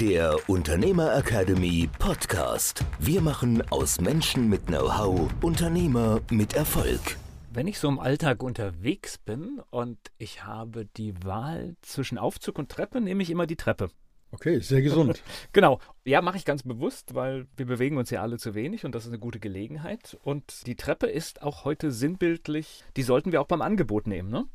der 0.00 0.36
Unternehmer 0.48 1.16
Academy 1.16 1.88
Podcast. 1.98 2.84
Wir 3.00 3.20
machen 3.20 3.68
aus 3.72 4.00
Menschen 4.00 4.48
mit 4.48 4.66
Know-how 4.66 5.28
Unternehmer 5.42 6.20
mit 6.30 6.52
Erfolg. 6.52 7.16
Wenn 7.52 7.66
ich 7.66 7.80
so 7.80 7.88
im 7.88 7.98
Alltag 7.98 8.44
unterwegs 8.44 9.18
bin 9.18 9.60
und 9.70 9.98
ich 10.16 10.44
habe 10.44 10.86
die 10.96 11.24
Wahl 11.24 11.74
zwischen 11.82 12.16
Aufzug 12.16 12.60
und 12.60 12.70
Treppe, 12.70 13.00
nehme 13.00 13.24
ich 13.24 13.30
immer 13.30 13.46
die 13.48 13.56
Treppe. 13.56 13.90
Okay, 14.30 14.60
sehr 14.60 14.82
gesund. 14.82 15.22
genau. 15.52 15.80
Ja, 16.04 16.22
mache 16.22 16.38
ich 16.38 16.44
ganz 16.44 16.62
bewusst, 16.62 17.14
weil 17.14 17.46
wir 17.56 17.66
bewegen 17.66 17.98
uns 17.98 18.10
ja 18.10 18.22
alle 18.22 18.38
zu 18.38 18.54
wenig 18.54 18.84
und 18.84 18.94
das 18.94 19.04
ist 19.04 19.10
eine 19.10 19.18
gute 19.18 19.40
Gelegenheit. 19.40 20.16
Und 20.22 20.66
die 20.66 20.74
Treppe 20.76 21.06
ist 21.06 21.42
auch 21.42 21.64
heute 21.64 21.90
sinnbildlich, 21.90 22.84
die 22.96 23.02
sollten 23.02 23.30
wir 23.32 23.42
auch 23.42 23.46
beim 23.46 23.62
Angebot 23.62 24.06
nehmen, 24.06 24.30
ne? 24.30 24.46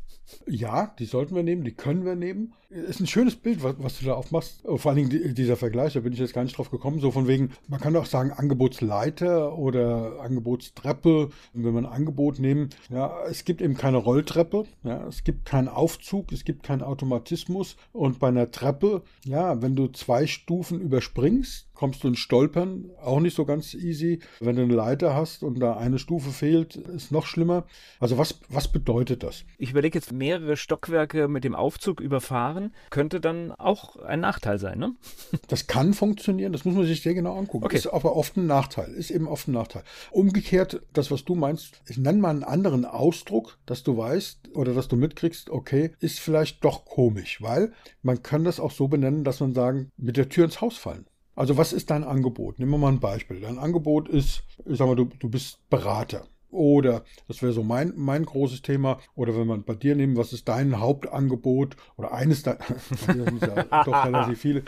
Ja, 0.47 0.95
die 0.97 1.05
sollten 1.05 1.35
wir 1.35 1.43
nehmen, 1.43 1.63
die 1.63 1.73
können 1.73 2.05
wir 2.05 2.15
nehmen. 2.15 2.53
Ist 2.69 2.99
ein 2.99 3.07
schönes 3.07 3.35
Bild, 3.35 3.61
was, 3.61 3.75
was 3.77 3.99
du 3.99 4.05
da 4.05 4.13
aufmachst. 4.13 4.61
Oh, 4.63 4.77
vor 4.77 4.91
allen 4.91 5.07
Dingen 5.07 5.35
dieser 5.35 5.57
Vergleich, 5.57 5.93
da 5.93 5.99
bin 5.99 6.13
ich 6.13 6.17
jetzt 6.17 6.33
gar 6.33 6.43
nicht 6.43 6.57
drauf 6.57 6.71
gekommen. 6.71 6.99
So 6.99 7.11
von 7.11 7.27
wegen, 7.27 7.51
man 7.67 7.79
kann 7.79 7.95
auch 7.95 8.07
sagen 8.07 8.31
Angebotsleiter 8.31 9.55
oder 9.55 10.21
Angebotstreppe. 10.21 11.29
Und 11.53 11.63
wenn 11.63 11.73
wir 11.73 11.81
ein 11.81 11.85
Angebot 11.85 12.39
nehmen, 12.39 12.69
ja, 12.89 13.15
es 13.29 13.45
gibt 13.45 13.61
eben 13.61 13.75
keine 13.75 13.97
Rolltreppe, 13.97 14.65
ja, 14.83 15.05
es 15.07 15.23
gibt 15.23 15.45
keinen 15.45 15.67
Aufzug, 15.67 16.31
es 16.31 16.45
gibt 16.45 16.63
keinen 16.63 16.81
Automatismus. 16.81 17.75
Und 17.91 18.17
bei 18.17 18.29
einer 18.29 18.49
Treppe, 18.49 19.03
ja, 19.25 19.61
wenn 19.63 19.75
du 19.75 19.87
zwei 19.87 20.27
Stufen 20.27 20.79
überspringst, 20.79 21.67
kommst 21.73 22.03
du 22.03 22.07
ins 22.07 22.19
Stolpern, 22.19 22.91
auch 23.01 23.19
nicht 23.19 23.35
so 23.35 23.45
ganz 23.45 23.73
easy. 23.73 24.19
Wenn 24.39 24.55
du 24.55 24.63
eine 24.63 24.73
Leiter 24.73 25.15
hast 25.15 25.43
und 25.43 25.59
da 25.59 25.75
eine 25.77 25.99
Stufe 25.99 26.31
fehlt, 26.31 26.75
ist 26.75 27.11
noch 27.11 27.25
schlimmer. 27.25 27.65
Also 27.99 28.17
was, 28.17 28.39
was 28.49 28.71
bedeutet 28.71 29.23
das? 29.23 29.45
Ich 29.57 29.71
überlege 29.71 29.97
jetzt 29.97 30.11
mehrere 30.11 30.57
Stockwerke 30.57 31.27
mit 31.27 31.43
dem 31.43 31.55
Aufzug 31.55 31.99
überfahren, 31.99 32.73
könnte 32.89 33.19
dann 33.19 33.51
auch 33.51 33.97
ein 33.97 34.19
Nachteil 34.19 34.59
sein, 34.59 34.79
ne? 34.79 34.95
Das 35.47 35.67
kann 35.67 35.93
funktionieren, 35.93 36.53
das 36.53 36.65
muss 36.65 36.75
man 36.75 36.85
sich 36.85 37.01
sehr 37.01 37.13
genau 37.13 37.37
angucken. 37.37 37.65
Okay. 37.65 37.75
Ist 37.75 37.87
aber 37.87 38.15
oft 38.15 38.37
ein 38.37 38.47
Nachteil, 38.47 38.91
ist 38.93 39.11
eben 39.11 39.27
oft 39.27 39.47
ein 39.47 39.51
Nachteil. 39.51 39.83
Umgekehrt, 40.11 40.81
das, 40.93 41.11
was 41.11 41.25
du 41.25 41.35
meinst, 41.35 41.81
ich 41.87 41.97
nenne 41.97 42.19
mal 42.19 42.29
einen 42.29 42.43
anderen 42.43 42.85
Ausdruck, 42.85 43.57
dass 43.65 43.83
du 43.83 43.97
weißt 43.97 44.55
oder 44.55 44.73
dass 44.73 44.87
du 44.87 44.95
mitkriegst, 44.95 45.49
okay, 45.49 45.91
ist 45.99 46.19
vielleicht 46.19 46.63
doch 46.63 46.85
komisch, 46.85 47.41
weil 47.41 47.73
man 48.01 48.23
kann 48.23 48.43
das 48.43 48.59
auch 48.59 48.71
so 48.71 48.87
benennen, 48.87 49.23
dass 49.23 49.39
man 49.39 49.53
sagen, 49.53 49.91
mit 49.97 50.17
der 50.17 50.29
Tür 50.29 50.45
ins 50.45 50.61
Haus 50.61 50.77
fallen. 50.77 51.05
Also 51.35 51.57
was 51.57 51.73
ist 51.73 51.89
dein 51.89 52.03
Angebot? 52.03 52.59
Nehmen 52.59 52.71
wir 52.71 52.77
mal 52.77 52.91
ein 52.91 52.99
Beispiel. 52.99 53.39
Dein 53.39 53.57
Angebot 53.57 54.07
ist, 54.07 54.43
ich 54.65 54.77
sag 54.77 54.87
mal, 54.87 54.95
du, 54.95 55.05
du 55.05 55.29
bist 55.29 55.67
Berater. 55.69 56.27
Oder, 56.53 57.03
das 57.27 57.41
wäre 57.41 57.51
so 57.51 57.63
mein, 57.63 57.93
mein 57.95 58.25
großes 58.25 58.61
Thema, 58.61 58.99
oder 59.15 59.35
wenn 59.35 59.47
man 59.47 59.63
bei 59.63 59.75
dir 59.75 59.95
nehmen, 59.95 60.15
was 60.17 60.33
ist 60.33 60.47
dein 60.47 60.79
Hauptangebot 60.79 61.75
oder 61.97 62.13
eines 62.13 62.43
deiner, 62.43 62.59
ja 63.41 63.83
doch 63.83 64.05
relativ 64.05 64.39
viele. 64.39 64.63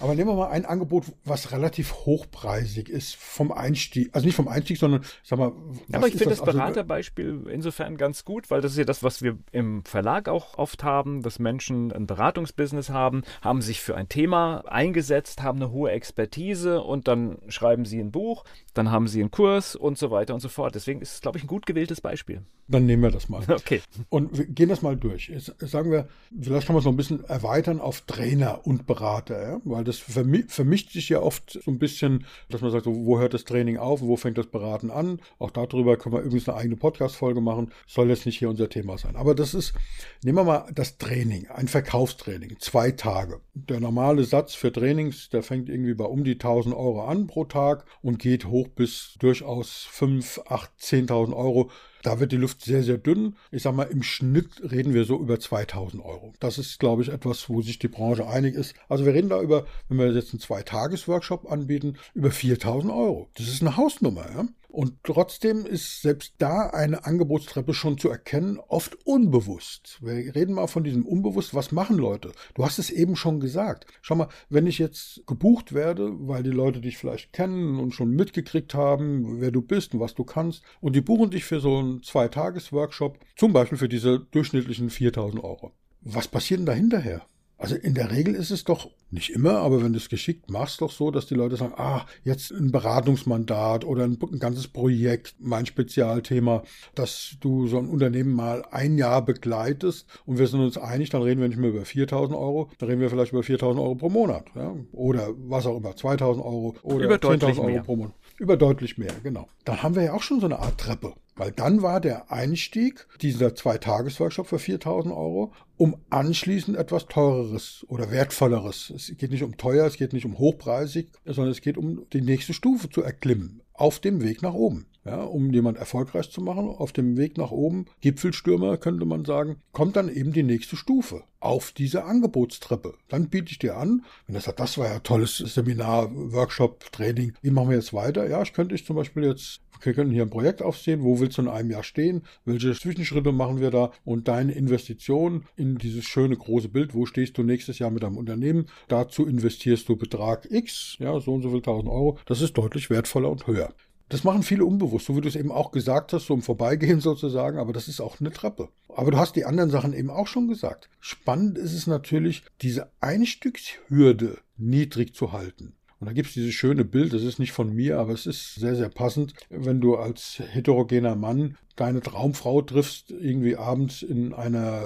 Aber 0.00 0.14
nehmen 0.14 0.30
wir 0.30 0.34
mal 0.36 0.50
ein 0.50 0.64
Angebot, 0.64 1.04
was 1.24 1.52
relativ 1.52 1.94
hochpreisig 2.06 2.88
ist 2.88 3.16
vom 3.16 3.52
Einstieg, 3.52 4.10
also 4.12 4.26
nicht 4.26 4.34
vom 4.34 4.48
Einstieg, 4.48 4.78
sondern, 4.78 5.04
sag 5.22 5.38
mal, 5.38 5.52
was 5.88 5.94
Aber 5.94 6.08
ich 6.08 6.14
finde 6.14 6.30
das, 6.30 6.42
das 6.42 6.54
Beraterbeispiel 6.54 7.46
insofern 7.50 7.96
ganz 7.96 8.24
gut, 8.24 8.50
weil 8.50 8.60
das 8.60 8.72
ist 8.72 8.78
ja 8.78 8.84
das, 8.84 9.02
was 9.02 9.22
wir 9.22 9.38
im 9.52 9.84
Verlag 9.84 10.28
auch 10.28 10.58
oft 10.58 10.84
haben, 10.84 11.22
dass 11.22 11.38
Menschen 11.38 11.92
ein 11.92 12.06
Beratungsbusiness 12.06 12.90
haben, 12.90 13.22
haben 13.42 13.62
sich 13.62 13.80
für 13.80 13.96
ein 13.96 14.08
Thema 14.08 14.64
eingesetzt, 14.66 15.42
haben 15.42 15.58
eine 15.62 15.70
hohe 15.70 15.90
Expertise 15.90 16.82
und 16.82 17.08
dann 17.08 17.38
schreiben 17.48 17.84
sie 17.84 18.00
ein 18.00 18.10
Buch, 18.10 18.44
dann 18.74 18.90
haben 18.90 19.08
sie 19.08 19.20
einen 19.20 19.30
Kurs 19.30 19.76
und 19.76 19.98
so 19.98 20.10
weiter 20.10 20.34
und 20.34 20.40
so 20.40 20.48
fort. 20.48 20.74
Deswegen 20.74 21.00
ist 21.00 21.19
glaube 21.20 21.38
ich, 21.38 21.44
ein 21.44 21.48
gut 21.48 21.66
gewähltes 21.66 22.00
Beispiel. 22.00 22.42
Dann 22.68 22.86
nehmen 22.86 23.02
wir 23.02 23.10
das 23.10 23.28
mal. 23.28 23.44
Okay. 23.60 23.82
Und 24.08 24.38
wir 24.38 24.46
gehen 24.46 24.68
das 24.68 24.80
mal 24.80 24.96
durch. 24.96 25.28
Jetzt 25.28 25.54
sagen 25.60 25.90
wir, 25.90 26.08
vielleicht 26.40 26.66
kann 26.66 26.74
man 26.74 26.80
es 26.80 26.84
noch 26.86 26.92
ein 26.92 26.96
bisschen 26.96 27.24
erweitern 27.24 27.80
auf 27.80 28.00
Trainer 28.02 28.66
und 28.66 28.86
Berater, 28.86 29.42
ja? 29.42 29.60
weil 29.64 29.84
das 29.84 29.98
vermischt 29.98 30.92
sich 30.92 31.08
ja 31.08 31.20
oft 31.20 31.58
so 31.62 31.70
ein 31.70 31.78
bisschen, 31.78 32.24
dass 32.48 32.62
man 32.62 32.70
sagt, 32.70 32.84
so, 32.84 32.94
wo 32.94 33.18
hört 33.18 33.34
das 33.34 33.44
Training 33.44 33.76
auf 33.76 34.00
wo 34.00 34.16
fängt 34.16 34.38
das 34.38 34.46
Beraten 34.46 34.90
an? 34.90 35.20
Auch 35.38 35.50
darüber 35.50 35.96
können 35.96 36.14
wir 36.14 36.22
übrigens 36.22 36.48
eine 36.48 36.58
eigene 36.58 36.76
Podcast-Folge 36.76 37.40
machen. 37.40 37.70
Soll 37.86 38.08
jetzt 38.08 38.26
nicht 38.26 38.38
hier 38.38 38.48
unser 38.48 38.68
Thema 38.68 38.98
sein. 38.98 39.16
Aber 39.16 39.34
das 39.34 39.54
ist, 39.54 39.74
nehmen 40.22 40.38
wir 40.38 40.44
mal 40.44 40.66
das 40.74 40.98
Training, 40.98 41.48
ein 41.48 41.68
Verkaufstraining, 41.68 42.56
zwei 42.58 42.90
Tage. 42.92 43.40
Der 43.54 43.80
normale 43.80 44.24
Satz 44.24 44.54
für 44.54 44.72
Trainings, 44.72 45.28
der 45.28 45.42
fängt 45.42 45.68
irgendwie 45.68 45.94
bei 45.94 46.04
um 46.04 46.24
die 46.24 46.32
1000 46.32 46.74
Euro 46.74 47.04
an 47.04 47.26
pro 47.26 47.44
Tag 47.44 47.84
und 48.02 48.18
geht 48.18 48.46
hoch 48.46 48.68
bis 48.68 49.16
durchaus 49.18 49.86
5, 49.90 50.42
8, 50.48 50.70
10.000 50.80 51.09
Euro 51.10 51.70
da 52.02 52.18
wird 52.18 52.32
die 52.32 52.36
Luft 52.36 52.62
sehr, 52.62 52.82
sehr 52.82 52.98
dünn. 52.98 53.36
Ich 53.50 53.62
sag 53.62 53.74
mal, 53.74 53.84
im 53.84 54.02
Schnitt 54.02 54.48
reden 54.70 54.94
wir 54.94 55.04
so 55.04 55.18
über 55.18 55.38
2000 55.38 56.02
Euro. 56.02 56.32
Das 56.40 56.58
ist, 56.58 56.78
glaube 56.78 57.02
ich, 57.02 57.10
etwas, 57.10 57.48
wo 57.48 57.60
sich 57.62 57.78
die 57.78 57.88
Branche 57.88 58.26
einig 58.26 58.54
ist. 58.54 58.74
Also 58.88 59.04
wir 59.04 59.12
reden 59.12 59.28
da 59.28 59.40
über, 59.40 59.66
wenn 59.88 59.98
wir 59.98 60.12
jetzt 60.12 60.32
einen 60.32 60.40
Zwei-Tages-Workshop 60.40 61.50
anbieten, 61.50 61.96
über 62.14 62.30
4000 62.30 62.92
Euro. 62.92 63.28
Das 63.34 63.48
ist 63.48 63.60
eine 63.60 63.76
Hausnummer, 63.76 64.26
ja. 64.30 64.44
Und 64.72 64.94
trotzdem 65.02 65.66
ist 65.66 66.00
selbst 66.00 66.34
da 66.38 66.68
eine 66.68 67.04
Angebotstreppe 67.04 67.74
schon 67.74 67.98
zu 67.98 68.08
erkennen, 68.08 68.58
oft 68.68 68.96
unbewusst. 69.06 69.98
Wir 70.00 70.34
reden 70.34 70.54
mal 70.54 70.66
von 70.66 70.84
diesem 70.84 71.04
Unbewusst. 71.04 71.54
Was 71.54 71.70
machen 71.70 71.98
Leute? 71.98 72.32
Du 72.54 72.64
hast 72.64 72.78
es 72.78 72.88
eben 72.88 73.16
schon 73.16 73.40
gesagt. 73.40 73.86
Schau 74.00 74.14
mal, 74.14 74.28
wenn 74.48 74.66
ich 74.66 74.78
jetzt 74.78 75.26
gebucht 75.26 75.74
werde, 75.74 76.10
weil 76.26 76.42
die 76.42 76.50
Leute 76.50 76.80
dich 76.80 76.96
vielleicht 76.96 77.32
kennen 77.34 77.78
und 77.78 77.92
schon 77.92 78.10
mitgekriegt 78.10 78.72
haben, 78.74 79.40
wer 79.40 79.50
du 79.50 79.60
bist 79.60 79.92
und 79.92 80.00
was 80.00 80.14
du 80.14 80.24
kannst, 80.24 80.62
und 80.80 80.96
die 80.96 81.00
buchen 81.00 81.30
dich 81.30 81.44
für 81.44 81.60
so 81.60 81.78
ein 81.82 81.90
einen 81.90 82.02
Zwei-Tages-Workshop, 82.02 83.18
zum 83.36 83.52
Beispiel 83.52 83.78
für 83.78 83.88
diese 83.88 84.20
durchschnittlichen 84.20 84.90
4000 84.90 85.42
Euro. 85.42 85.72
Was 86.00 86.28
passiert 86.28 86.60
denn 86.60 86.66
da 86.66 86.72
hinterher? 86.72 87.22
Also 87.60 87.76
in 87.76 87.92
der 87.92 88.10
Regel 88.10 88.34
ist 88.34 88.50
es 88.50 88.64
doch 88.64 88.88
nicht 89.10 89.28
immer, 89.28 89.58
aber 89.58 89.82
wenn 89.82 89.92
du 89.92 89.98
es 89.98 90.08
geschickt 90.08 90.50
machst, 90.50 90.80
doch 90.80 90.90
so, 90.90 91.10
dass 91.10 91.26
die 91.26 91.34
Leute 91.34 91.56
sagen, 91.56 91.74
ah, 91.76 92.06
jetzt 92.24 92.52
ein 92.52 92.72
Beratungsmandat 92.72 93.84
oder 93.84 94.04
ein, 94.04 94.16
ein, 94.18 94.38
ganzes 94.38 94.66
Projekt, 94.66 95.34
mein 95.40 95.66
Spezialthema, 95.66 96.62
dass 96.94 97.36
du 97.40 97.66
so 97.66 97.76
ein 97.76 97.86
Unternehmen 97.88 98.32
mal 98.32 98.64
ein 98.70 98.96
Jahr 98.96 99.22
begleitest 99.22 100.06
und 100.24 100.38
wir 100.38 100.46
sind 100.46 100.60
uns 100.60 100.78
einig, 100.78 101.10
dann 101.10 101.20
reden 101.20 101.42
wir 101.42 101.48
nicht 101.48 101.58
mehr 101.58 101.68
über 101.68 101.84
4000 101.84 102.34
Euro, 102.34 102.70
dann 102.78 102.88
reden 102.88 103.02
wir 103.02 103.10
vielleicht 103.10 103.32
über 103.32 103.42
4000 103.42 103.78
Euro 103.78 103.94
pro 103.94 104.08
Monat. 104.08 104.46
Ja? 104.54 104.74
Oder 104.92 105.28
was 105.36 105.66
auch 105.66 105.76
immer, 105.76 105.94
2000 105.94 106.42
Euro 106.42 106.74
oder 106.82 107.14
10.000 107.16 107.58
Euro 107.58 107.82
pro 107.82 107.96
Monat. 107.96 108.14
Über 108.38 108.56
deutlich 108.56 108.96
mehr, 108.96 109.12
genau. 109.22 109.48
Da 109.66 109.82
haben 109.82 109.94
wir 109.94 110.02
ja 110.02 110.12
auch 110.14 110.22
schon 110.22 110.40
so 110.40 110.46
eine 110.46 110.60
Art 110.60 110.78
Treppe. 110.78 111.12
Weil 111.40 111.52
dann 111.52 111.80
war 111.80 112.02
der 112.02 112.30
Einstieg 112.30 113.08
dieser 113.22 113.54
Zwei-Tages-Workshop 113.54 114.46
für 114.46 114.58
4000 114.58 115.14
Euro, 115.14 115.54
um 115.78 115.96
anschließend 116.10 116.76
etwas 116.76 117.06
teureres 117.06 117.86
oder 117.88 118.10
wertvolleres. 118.10 118.92
Es 118.94 119.16
geht 119.16 119.30
nicht 119.30 119.42
um 119.42 119.56
teuer, 119.56 119.86
es 119.86 119.96
geht 119.96 120.12
nicht 120.12 120.26
um 120.26 120.38
hochpreisig, 120.38 121.08
sondern 121.24 121.52
es 121.52 121.62
geht 121.62 121.78
um 121.78 122.04
die 122.12 122.20
nächste 122.20 122.52
Stufe 122.52 122.90
zu 122.90 123.02
erklimmen. 123.02 123.62
Auf 123.72 124.00
dem 124.00 124.20
Weg 124.20 124.42
nach 124.42 124.52
oben. 124.52 124.84
Ja, 125.04 125.22
um 125.22 125.50
jemand 125.50 125.78
erfolgreich 125.78 126.30
zu 126.30 126.42
machen, 126.42 126.68
auf 126.68 126.92
dem 126.92 127.16
Weg 127.16 127.38
nach 127.38 127.50
oben, 127.50 127.86
Gipfelstürmer 128.02 128.76
könnte 128.76 129.06
man 129.06 129.24
sagen, 129.24 129.56
kommt 129.72 129.96
dann 129.96 130.14
eben 130.14 130.32
die 130.32 130.42
nächste 130.42 130.76
Stufe 130.76 131.24
auf 131.40 131.72
diese 131.72 132.04
Angebotstreppe. 132.04 132.94
Dann 133.08 133.30
biete 133.30 133.50
ich 133.50 133.58
dir 133.58 133.78
an, 133.78 134.04
wenn 134.26 134.34
er 134.34 134.42
sagt, 134.42 134.60
das 134.60 134.76
war 134.76 134.88
ja 134.88 134.98
tolles 134.98 135.38
Seminar, 135.38 136.10
Workshop, 136.14 136.92
Training, 136.92 137.32
wie 137.40 137.50
machen 137.50 137.70
wir 137.70 137.76
jetzt 137.76 137.94
weiter? 137.94 138.28
Ja, 138.28 138.42
ich 138.42 138.52
könnte 138.52 138.74
ich 138.74 138.84
zum 138.84 138.96
Beispiel 138.96 139.24
jetzt 139.24 139.62
wir 139.82 139.94
können 139.94 140.10
hier 140.10 140.22
ein 140.22 140.30
Projekt 140.30 140.62
aufsehen, 140.62 141.02
wo 141.02 141.20
willst 141.20 141.38
du 141.38 141.42
in 141.42 141.48
einem 141.48 141.70
Jahr 141.70 141.82
stehen, 141.82 142.22
welche 142.44 142.74
Zwischenschritte 142.74 143.32
machen 143.32 143.60
wir 143.60 143.70
da 143.70 143.92
und 144.04 144.28
deine 144.28 144.52
Investition 144.52 145.44
in 145.56 145.76
dieses 145.76 146.04
schöne 146.04 146.36
große 146.36 146.68
Bild, 146.68 146.94
wo 146.94 147.06
stehst 147.06 147.38
du 147.38 147.42
nächstes 147.42 147.78
Jahr 147.78 147.90
mit 147.90 148.02
deinem 148.02 148.18
Unternehmen, 148.18 148.66
dazu 148.88 149.26
investierst 149.26 149.88
du 149.88 149.96
Betrag 149.96 150.46
X, 150.50 150.96
ja, 150.98 151.18
so 151.20 151.32
und 151.32 151.42
so 151.42 151.50
viel 151.50 151.62
tausend 151.62 151.90
Euro, 151.90 152.18
das 152.26 152.42
ist 152.42 152.58
deutlich 152.58 152.90
wertvoller 152.90 153.30
und 153.30 153.46
höher. 153.46 153.72
Das 154.10 154.24
machen 154.24 154.42
viele 154.42 154.64
unbewusst, 154.64 155.06
so 155.06 155.16
wie 155.16 155.20
du 155.20 155.28
es 155.28 155.36
eben 155.36 155.52
auch 155.52 155.70
gesagt 155.70 156.12
hast, 156.12 156.26
so 156.26 156.34
im 156.34 156.42
Vorbeigehen 156.42 157.00
sozusagen, 157.00 157.58
aber 157.58 157.72
das 157.72 157.88
ist 157.88 158.00
auch 158.00 158.20
eine 158.20 158.32
Treppe. 158.32 158.68
Aber 158.88 159.12
du 159.12 159.18
hast 159.18 159.36
die 159.36 159.44
anderen 159.44 159.70
Sachen 159.70 159.94
eben 159.94 160.10
auch 160.10 160.26
schon 160.26 160.48
gesagt. 160.48 160.90
Spannend 160.98 161.56
ist 161.56 161.72
es 161.72 161.86
natürlich, 161.86 162.42
diese 162.60 162.90
Einstiegshürde 163.00 164.38
niedrig 164.56 165.14
zu 165.14 165.32
halten. 165.32 165.76
Und 166.00 166.06
da 166.06 166.14
gibt 166.14 166.28
es 166.28 166.34
dieses 166.34 166.54
schöne 166.54 166.86
Bild, 166.86 167.12
das 167.12 167.22
ist 167.22 167.38
nicht 167.38 167.52
von 167.52 167.74
mir, 167.74 167.98
aber 167.98 168.14
es 168.14 168.24
ist 168.24 168.54
sehr, 168.54 168.74
sehr 168.74 168.88
passend, 168.88 169.34
wenn 169.50 169.82
du 169.82 169.96
als 169.96 170.38
heterogener 170.38 171.14
Mann 171.14 171.58
deine 171.76 172.00
Traumfrau 172.00 172.62
triffst, 172.62 173.10
irgendwie 173.10 173.56
abends 173.56 174.02
in 174.02 174.32
einer 174.32 174.82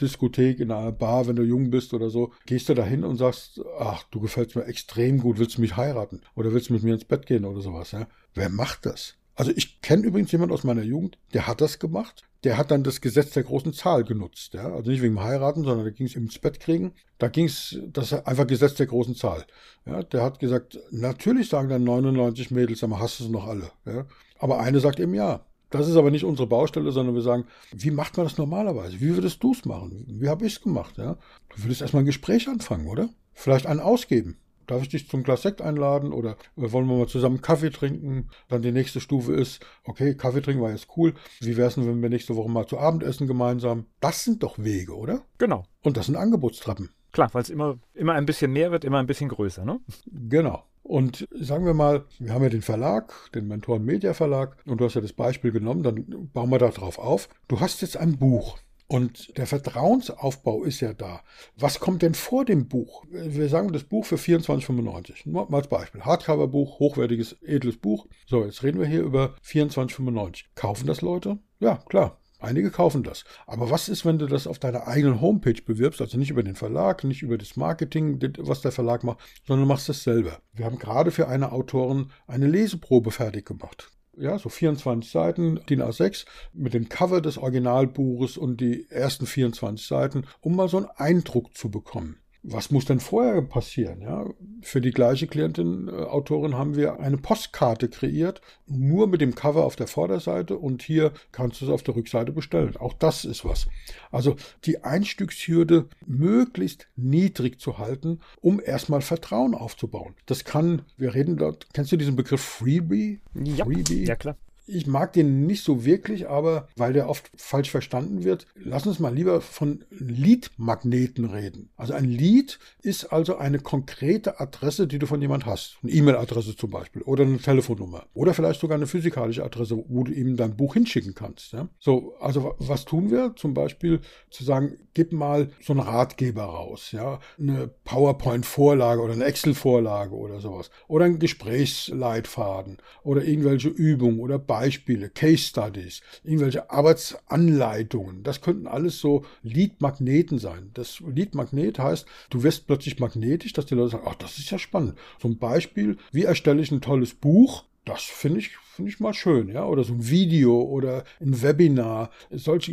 Diskothek, 0.00 0.60
in 0.60 0.70
einer 0.70 0.92
Bar, 0.92 1.26
wenn 1.26 1.34
du 1.34 1.42
jung 1.42 1.70
bist 1.70 1.92
oder 1.92 2.08
so, 2.08 2.32
gehst 2.46 2.68
du 2.68 2.74
dahin 2.74 3.02
und 3.02 3.16
sagst, 3.16 3.60
ach, 3.80 4.04
du 4.12 4.20
gefällst 4.20 4.54
mir 4.54 4.64
extrem 4.66 5.18
gut, 5.18 5.38
willst 5.38 5.58
du 5.58 5.60
mich 5.60 5.76
heiraten 5.76 6.20
oder 6.36 6.52
willst 6.52 6.68
du 6.68 6.74
mit 6.74 6.84
mir 6.84 6.94
ins 6.94 7.04
Bett 7.04 7.26
gehen 7.26 7.44
oder 7.44 7.60
sowas. 7.60 7.90
Ja? 7.90 8.06
Wer 8.34 8.48
macht 8.48 8.86
das? 8.86 9.16
Also 9.36 9.52
ich 9.54 9.80
kenne 9.80 10.06
übrigens 10.06 10.30
jemanden 10.32 10.54
aus 10.54 10.64
meiner 10.64 10.82
Jugend, 10.82 11.18
der 11.32 11.46
hat 11.46 11.60
das 11.60 11.78
gemacht. 11.78 12.22
Der 12.44 12.58
hat 12.58 12.70
dann 12.70 12.84
das 12.84 13.00
Gesetz 13.00 13.30
der 13.30 13.42
großen 13.42 13.72
Zahl 13.72 14.04
genutzt. 14.04 14.54
Ja? 14.54 14.72
Also 14.72 14.90
nicht 14.90 15.02
wegen 15.02 15.14
dem 15.14 15.24
Heiraten, 15.24 15.64
sondern 15.64 15.86
da 15.86 15.90
ging 15.90 16.06
es 16.06 16.14
ins 16.14 16.38
Bett 16.38 16.60
kriegen. 16.60 16.92
Da 17.18 17.28
ging 17.28 17.46
es, 17.46 17.78
das 17.88 18.12
einfach 18.12 18.46
Gesetz 18.46 18.74
der 18.74 18.86
großen 18.86 19.16
Zahl. 19.16 19.44
Ja? 19.86 20.02
Der 20.02 20.22
hat 20.22 20.38
gesagt, 20.38 20.78
natürlich 20.90 21.48
sagen 21.48 21.68
dann 21.68 21.84
99 21.84 22.50
Mädels, 22.50 22.84
aber 22.84 23.00
hast 23.00 23.20
du 23.20 23.24
es 23.24 23.30
noch 23.30 23.46
alle. 23.46 23.70
Ja? 23.86 24.06
Aber 24.38 24.60
eine 24.60 24.80
sagt 24.80 25.00
eben 25.00 25.14
ja. 25.14 25.44
Das 25.70 25.88
ist 25.88 25.96
aber 25.96 26.12
nicht 26.12 26.24
unsere 26.24 26.46
Baustelle, 26.46 26.92
sondern 26.92 27.16
wir 27.16 27.22
sagen, 27.22 27.46
wie 27.72 27.90
macht 27.90 28.16
man 28.16 28.26
das 28.26 28.38
normalerweise? 28.38 29.00
Wie 29.00 29.14
würdest 29.14 29.42
du 29.42 29.52
es 29.52 29.64
machen? 29.64 30.04
Wie 30.20 30.28
habe 30.28 30.46
ich 30.46 30.52
es 30.52 30.62
gemacht? 30.62 30.98
Ja? 30.98 31.16
Du 31.48 31.64
würdest 31.64 31.80
erstmal 31.80 32.02
ein 32.02 32.06
Gespräch 32.06 32.46
anfangen, 32.48 32.86
oder? 32.86 33.08
Vielleicht 33.32 33.66
einen 33.66 33.80
ausgeben. 33.80 34.36
Darf 34.66 34.82
ich 34.82 34.88
dich 34.88 35.08
zum 35.08 35.22
Glas 35.22 35.42
Sekt 35.42 35.62
einladen 35.62 36.12
oder 36.12 36.36
wollen 36.56 36.86
wir 36.86 36.96
mal 36.96 37.08
zusammen 37.08 37.40
Kaffee 37.40 37.70
trinken? 37.70 38.28
Dann 38.48 38.62
die 38.62 38.72
nächste 38.72 39.00
Stufe 39.00 39.32
ist, 39.32 39.64
okay, 39.84 40.14
Kaffee 40.14 40.40
trinken 40.40 40.62
war 40.62 40.70
jetzt 40.70 40.88
cool. 40.96 41.14
Wie 41.40 41.56
wäre 41.56 41.68
es 41.68 41.74
denn, 41.74 41.86
wenn 41.86 42.02
wir 42.02 42.08
nächste 42.08 42.36
Woche 42.36 42.50
mal 42.50 42.66
zu 42.66 42.78
Abend 42.78 43.02
essen 43.02 43.26
gemeinsam? 43.26 43.86
Das 44.00 44.24
sind 44.24 44.42
doch 44.42 44.58
Wege, 44.58 44.96
oder? 44.96 45.22
Genau. 45.38 45.64
Und 45.82 45.96
das 45.96 46.06
sind 46.06 46.16
Angebotstreppen. 46.16 46.90
Klar, 47.12 47.28
weil 47.32 47.42
es 47.42 47.50
immer, 47.50 47.78
immer 47.94 48.14
ein 48.14 48.26
bisschen 48.26 48.52
mehr 48.52 48.72
wird, 48.72 48.84
immer 48.84 48.98
ein 48.98 49.06
bisschen 49.06 49.28
größer, 49.28 49.64
ne? 49.64 49.80
Genau. 50.06 50.64
Und 50.82 51.26
sagen 51.30 51.64
wir 51.64 51.72
mal, 51.72 52.04
wir 52.18 52.34
haben 52.34 52.42
ja 52.42 52.50
den 52.50 52.60
Verlag, 52.60 53.14
den 53.34 53.48
Mentoren 53.48 53.84
Media 53.84 54.12
Verlag, 54.12 54.56
und 54.66 54.80
du 54.80 54.84
hast 54.84 54.94
ja 54.94 55.00
das 55.00 55.14
Beispiel 55.14 55.50
genommen, 55.50 55.82
dann 55.82 56.28
bauen 56.32 56.50
wir 56.50 56.58
da 56.58 56.68
drauf 56.68 56.98
auf. 56.98 57.28
Du 57.48 57.60
hast 57.60 57.80
jetzt 57.82 57.96
ein 57.96 58.18
Buch. 58.18 58.58
Und 58.86 59.36
der 59.38 59.46
Vertrauensaufbau 59.46 60.62
ist 60.64 60.80
ja 60.80 60.92
da. 60.92 61.22
Was 61.56 61.80
kommt 61.80 62.02
denn 62.02 62.14
vor 62.14 62.44
dem 62.44 62.68
Buch? 62.68 63.04
Wir 63.10 63.48
sagen 63.48 63.72
das 63.72 63.84
Buch 63.84 64.04
für 64.04 64.16
24,95. 64.16 65.22
Nur 65.24 65.50
mal 65.50 65.58
als 65.58 65.68
Beispiel. 65.68 66.02
Hardcover-Buch, 66.02 66.78
hochwertiges, 66.78 67.36
edles 67.42 67.78
Buch. 67.78 68.06
So, 68.26 68.44
jetzt 68.44 68.62
reden 68.62 68.78
wir 68.78 68.86
hier 68.86 69.02
über 69.02 69.34
24,95. 69.44 70.44
Kaufen 70.54 70.86
das 70.86 71.00
Leute? 71.00 71.38
Ja, 71.60 71.76
klar. 71.88 72.20
Einige 72.40 72.70
kaufen 72.70 73.02
das. 73.02 73.24
Aber 73.46 73.70
was 73.70 73.88
ist, 73.88 74.04
wenn 74.04 74.18
du 74.18 74.26
das 74.26 74.46
auf 74.46 74.58
deiner 74.58 74.86
eigenen 74.86 75.22
Homepage 75.22 75.62
bewirbst? 75.64 76.02
Also 76.02 76.18
nicht 76.18 76.30
über 76.30 76.42
den 76.42 76.56
Verlag, 76.56 77.02
nicht 77.02 77.22
über 77.22 77.38
das 77.38 77.56
Marketing, 77.56 78.20
was 78.38 78.60
der 78.60 78.72
Verlag 78.72 79.02
macht, 79.02 79.20
sondern 79.46 79.66
du 79.66 79.72
machst 79.72 79.88
das 79.88 80.02
selber. 80.02 80.40
Wir 80.52 80.66
haben 80.66 80.78
gerade 80.78 81.10
für 81.10 81.26
eine 81.26 81.52
Autorin 81.52 82.10
eine 82.26 82.46
Leseprobe 82.46 83.12
fertig 83.12 83.46
gemacht 83.46 83.90
ja, 84.18 84.38
so 84.38 84.48
24 84.48 85.10
Seiten, 85.10 85.60
DIN 85.68 85.82
A6 85.82 86.26
mit 86.52 86.74
dem 86.74 86.88
Cover 86.88 87.20
des 87.20 87.38
Originalbuches 87.38 88.36
und 88.36 88.60
die 88.60 88.86
ersten 88.90 89.26
24 89.26 89.86
Seiten, 89.86 90.24
um 90.40 90.56
mal 90.56 90.68
so 90.68 90.78
einen 90.78 90.88
Eindruck 90.96 91.56
zu 91.56 91.70
bekommen 91.70 92.18
was 92.44 92.70
muss 92.70 92.84
denn 92.84 93.00
vorher 93.00 93.40
passieren? 93.42 94.02
Ja? 94.02 94.26
Für 94.64 94.80
die 94.80 94.92
gleiche 94.92 95.26
Klientin, 95.26 95.88
äh, 95.88 95.92
Autorin, 95.92 96.54
haben 96.54 96.74
wir 96.74 96.98
eine 97.00 97.18
Postkarte 97.18 97.88
kreiert, 97.88 98.40
nur 98.66 99.06
mit 99.06 99.20
dem 99.20 99.34
Cover 99.34 99.64
auf 99.64 99.76
der 99.76 99.86
Vorderseite 99.86 100.56
und 100.56 100.82
hier 100.82 101.12
kannst 101.32 101.60
du 101.60 101.66
es 101.66 101.70
auf 101.70 101.82
der 101.82 101.94
Rückseite 101.96 102.32
bestellen. 102.32 102.76
Auch 102.76 102.94
das 102.94 103.24
ist 103.24 103.44
was. 103.44 103.68
Also 104.10 104.36
die 104.64 104.82
Einstiegshürde 104.82 105.86
möglichst 106.06 106.88
niedrig 106.96 107.60
zu 107.60 107.78
halten, 107.78 108.20
um 108.40 108.60
erstmal 108.64 109.02
Vertrauen 109.02 109.54
aufzubauen. 109.54 110.14
Das 110.26 110.44
kann, 110.44 110.82
wir 110.96 111.14
reden 111.14 111.36
dort, 111.36 111.68
kennst 111.74 111.92
du 111.92 111.96
diesen 111.96 112.16
Begriff 112.16 112.40
Freebie? 112.40 113.20
Ja, 113.34 113.66
Freebie? 113.66 114.04
ja 114.04 114.16
klar. 114.16 114.36
Ich 114.66 114.86
mag 114.86 115.12
den 115.12 115.46
nicht 115.46 115.62
so 115.62 115.84
wirklich, 115.84 116.28
aber 116.28 116.68
weil 116.76 116.92
der 116.92 117.08
oft 117.08 117.30
falsch 117.36 117.70
verstanden 117.70 118.24
wird, 118.24 118.46
lass 118.54 118.86
uns 118.86 118.98
mal 118.98 119.14
lieber 119.14 119.40
von 119.40 119.84
Lead-Magneten 119.90 121.26
reden. 121.26 121.70
Also 121.76 121.92
ein 121.92 122.04
Lead 122.04 122.58
ist 122.82 123.12
also 123.12 123.36
eine 123.36 123.58
konkrete 123.58 124.40
Adresse, 124.40 124.86
die 124.86 124.98
du 124.98 125.06
von 125.06 125.20
jemand 125.20 125.46
hast. 125.46 125.78
Eine 125.82 125.92
E-Mail-Adresse 125.92 126.56
zum 126.56 126.70
Beispiel 126.70 127.02
oder 127.02 127.24
eine 127.24 127.38
Telefonnummer 127.38 128.06
oder 128.14 128.34
vielleicht 128.34 128.60
sogar 128.60 128.76
eine 128.76 128.86
physikalische 128.86 129.44
Adresse, 129.44 129.84
wo 129.88 130.04
du 130.04 130.12
ihm 130.12 130.36
dein 130.36 130.56
Buch 130.56 130.74
hinschicken 130.74 131.14
kannst. 131.14 131.52
Ja? 131.52 131.68
So, 131.78 132.14
also 132.20 132.54
was 132.58 132.84
tun 132.84 133.10
wir? 133.10 133.34
Zum 133.36 133.54
Beispiel 133.54 134.00
zu 134.30 134.44
sagen, 134.44 134.78
gib 134.94 135.12
mal 135.12 135.50
so 135.60 135.72
einen 135.72 135.80
Ratgeber 135.80 136.44
raus, 136.44 136.92
ja, 136.92 137.18
eine 137.38 137.68
PowerPoint-Vorlage 137.84 139.00
oder 139.02 139.12
eine 139.12 139.24
Excel-Vorlage 139.24 140.14
oder 140.14 140.40
sowas 140.40 140.70
oder 140.88 141.04
ein 141.04 141.18
Gesprächsleitfaden 141.18 142.78
oder 143.02 143.24
irgendwelche 143.24 143.68
Übungen 143.68 144.20
oder 144.20 144.38
Beispiele, 144.54 145.10
Case 145.10 145.38
Studies, 145.38 146.00
irgendwelche 146.22 146.70
Arbeitsanleitungen. 146.70 148.22
Das 148.22 148.40
könnten 148.40 148.68
alles 148.68 149.00
so 149.00 149.24
Lead-Magneten 149.42 150.38
sein. 150.38 150.70
Das 150.74 151.00
Lead-Magnet 151.00 151.80
heißt, 151.80 152.06
du 152.30 152.44
wirst 152.44 152.68
plötzlich 152.68 153.00
magnetisch, 153.00 153.52
dass 153.52 153.66
die 153.66 153.74
Leute 153.74 153.90
sagen, 153.90 154.06
ach, 154.08 154.14
das 154.14 154.38
ist 154.38 154.52
ja 154.52 154.60
spannend. 154.60 154.96
Zum 155.18 155.38
Beispiel, 155.38 155.96
wie 156.12 156.22
erstelle 156.22 156.62
ich 156.62 156.70
ein 156.70 156.80
tolles 156.80 157.14
Buch? 157.14 157.64
Das 157.84 158.02
finde 158.02 158.38
ich, 158.38 158.56
finde 158.56 158.90
ich 158.90 158.98
mal 158.98 159.12
schön, 159.12 159.48
ja. 159.48 159.66
Oder 159.66 159.84
so 159.84 159.92
ein 159.92 160.08
Video 160.08 160.62
oder 160.62 161.04
ein 161.20 161.42
Webinar, 161.42 162.10
solche 162.30 162.72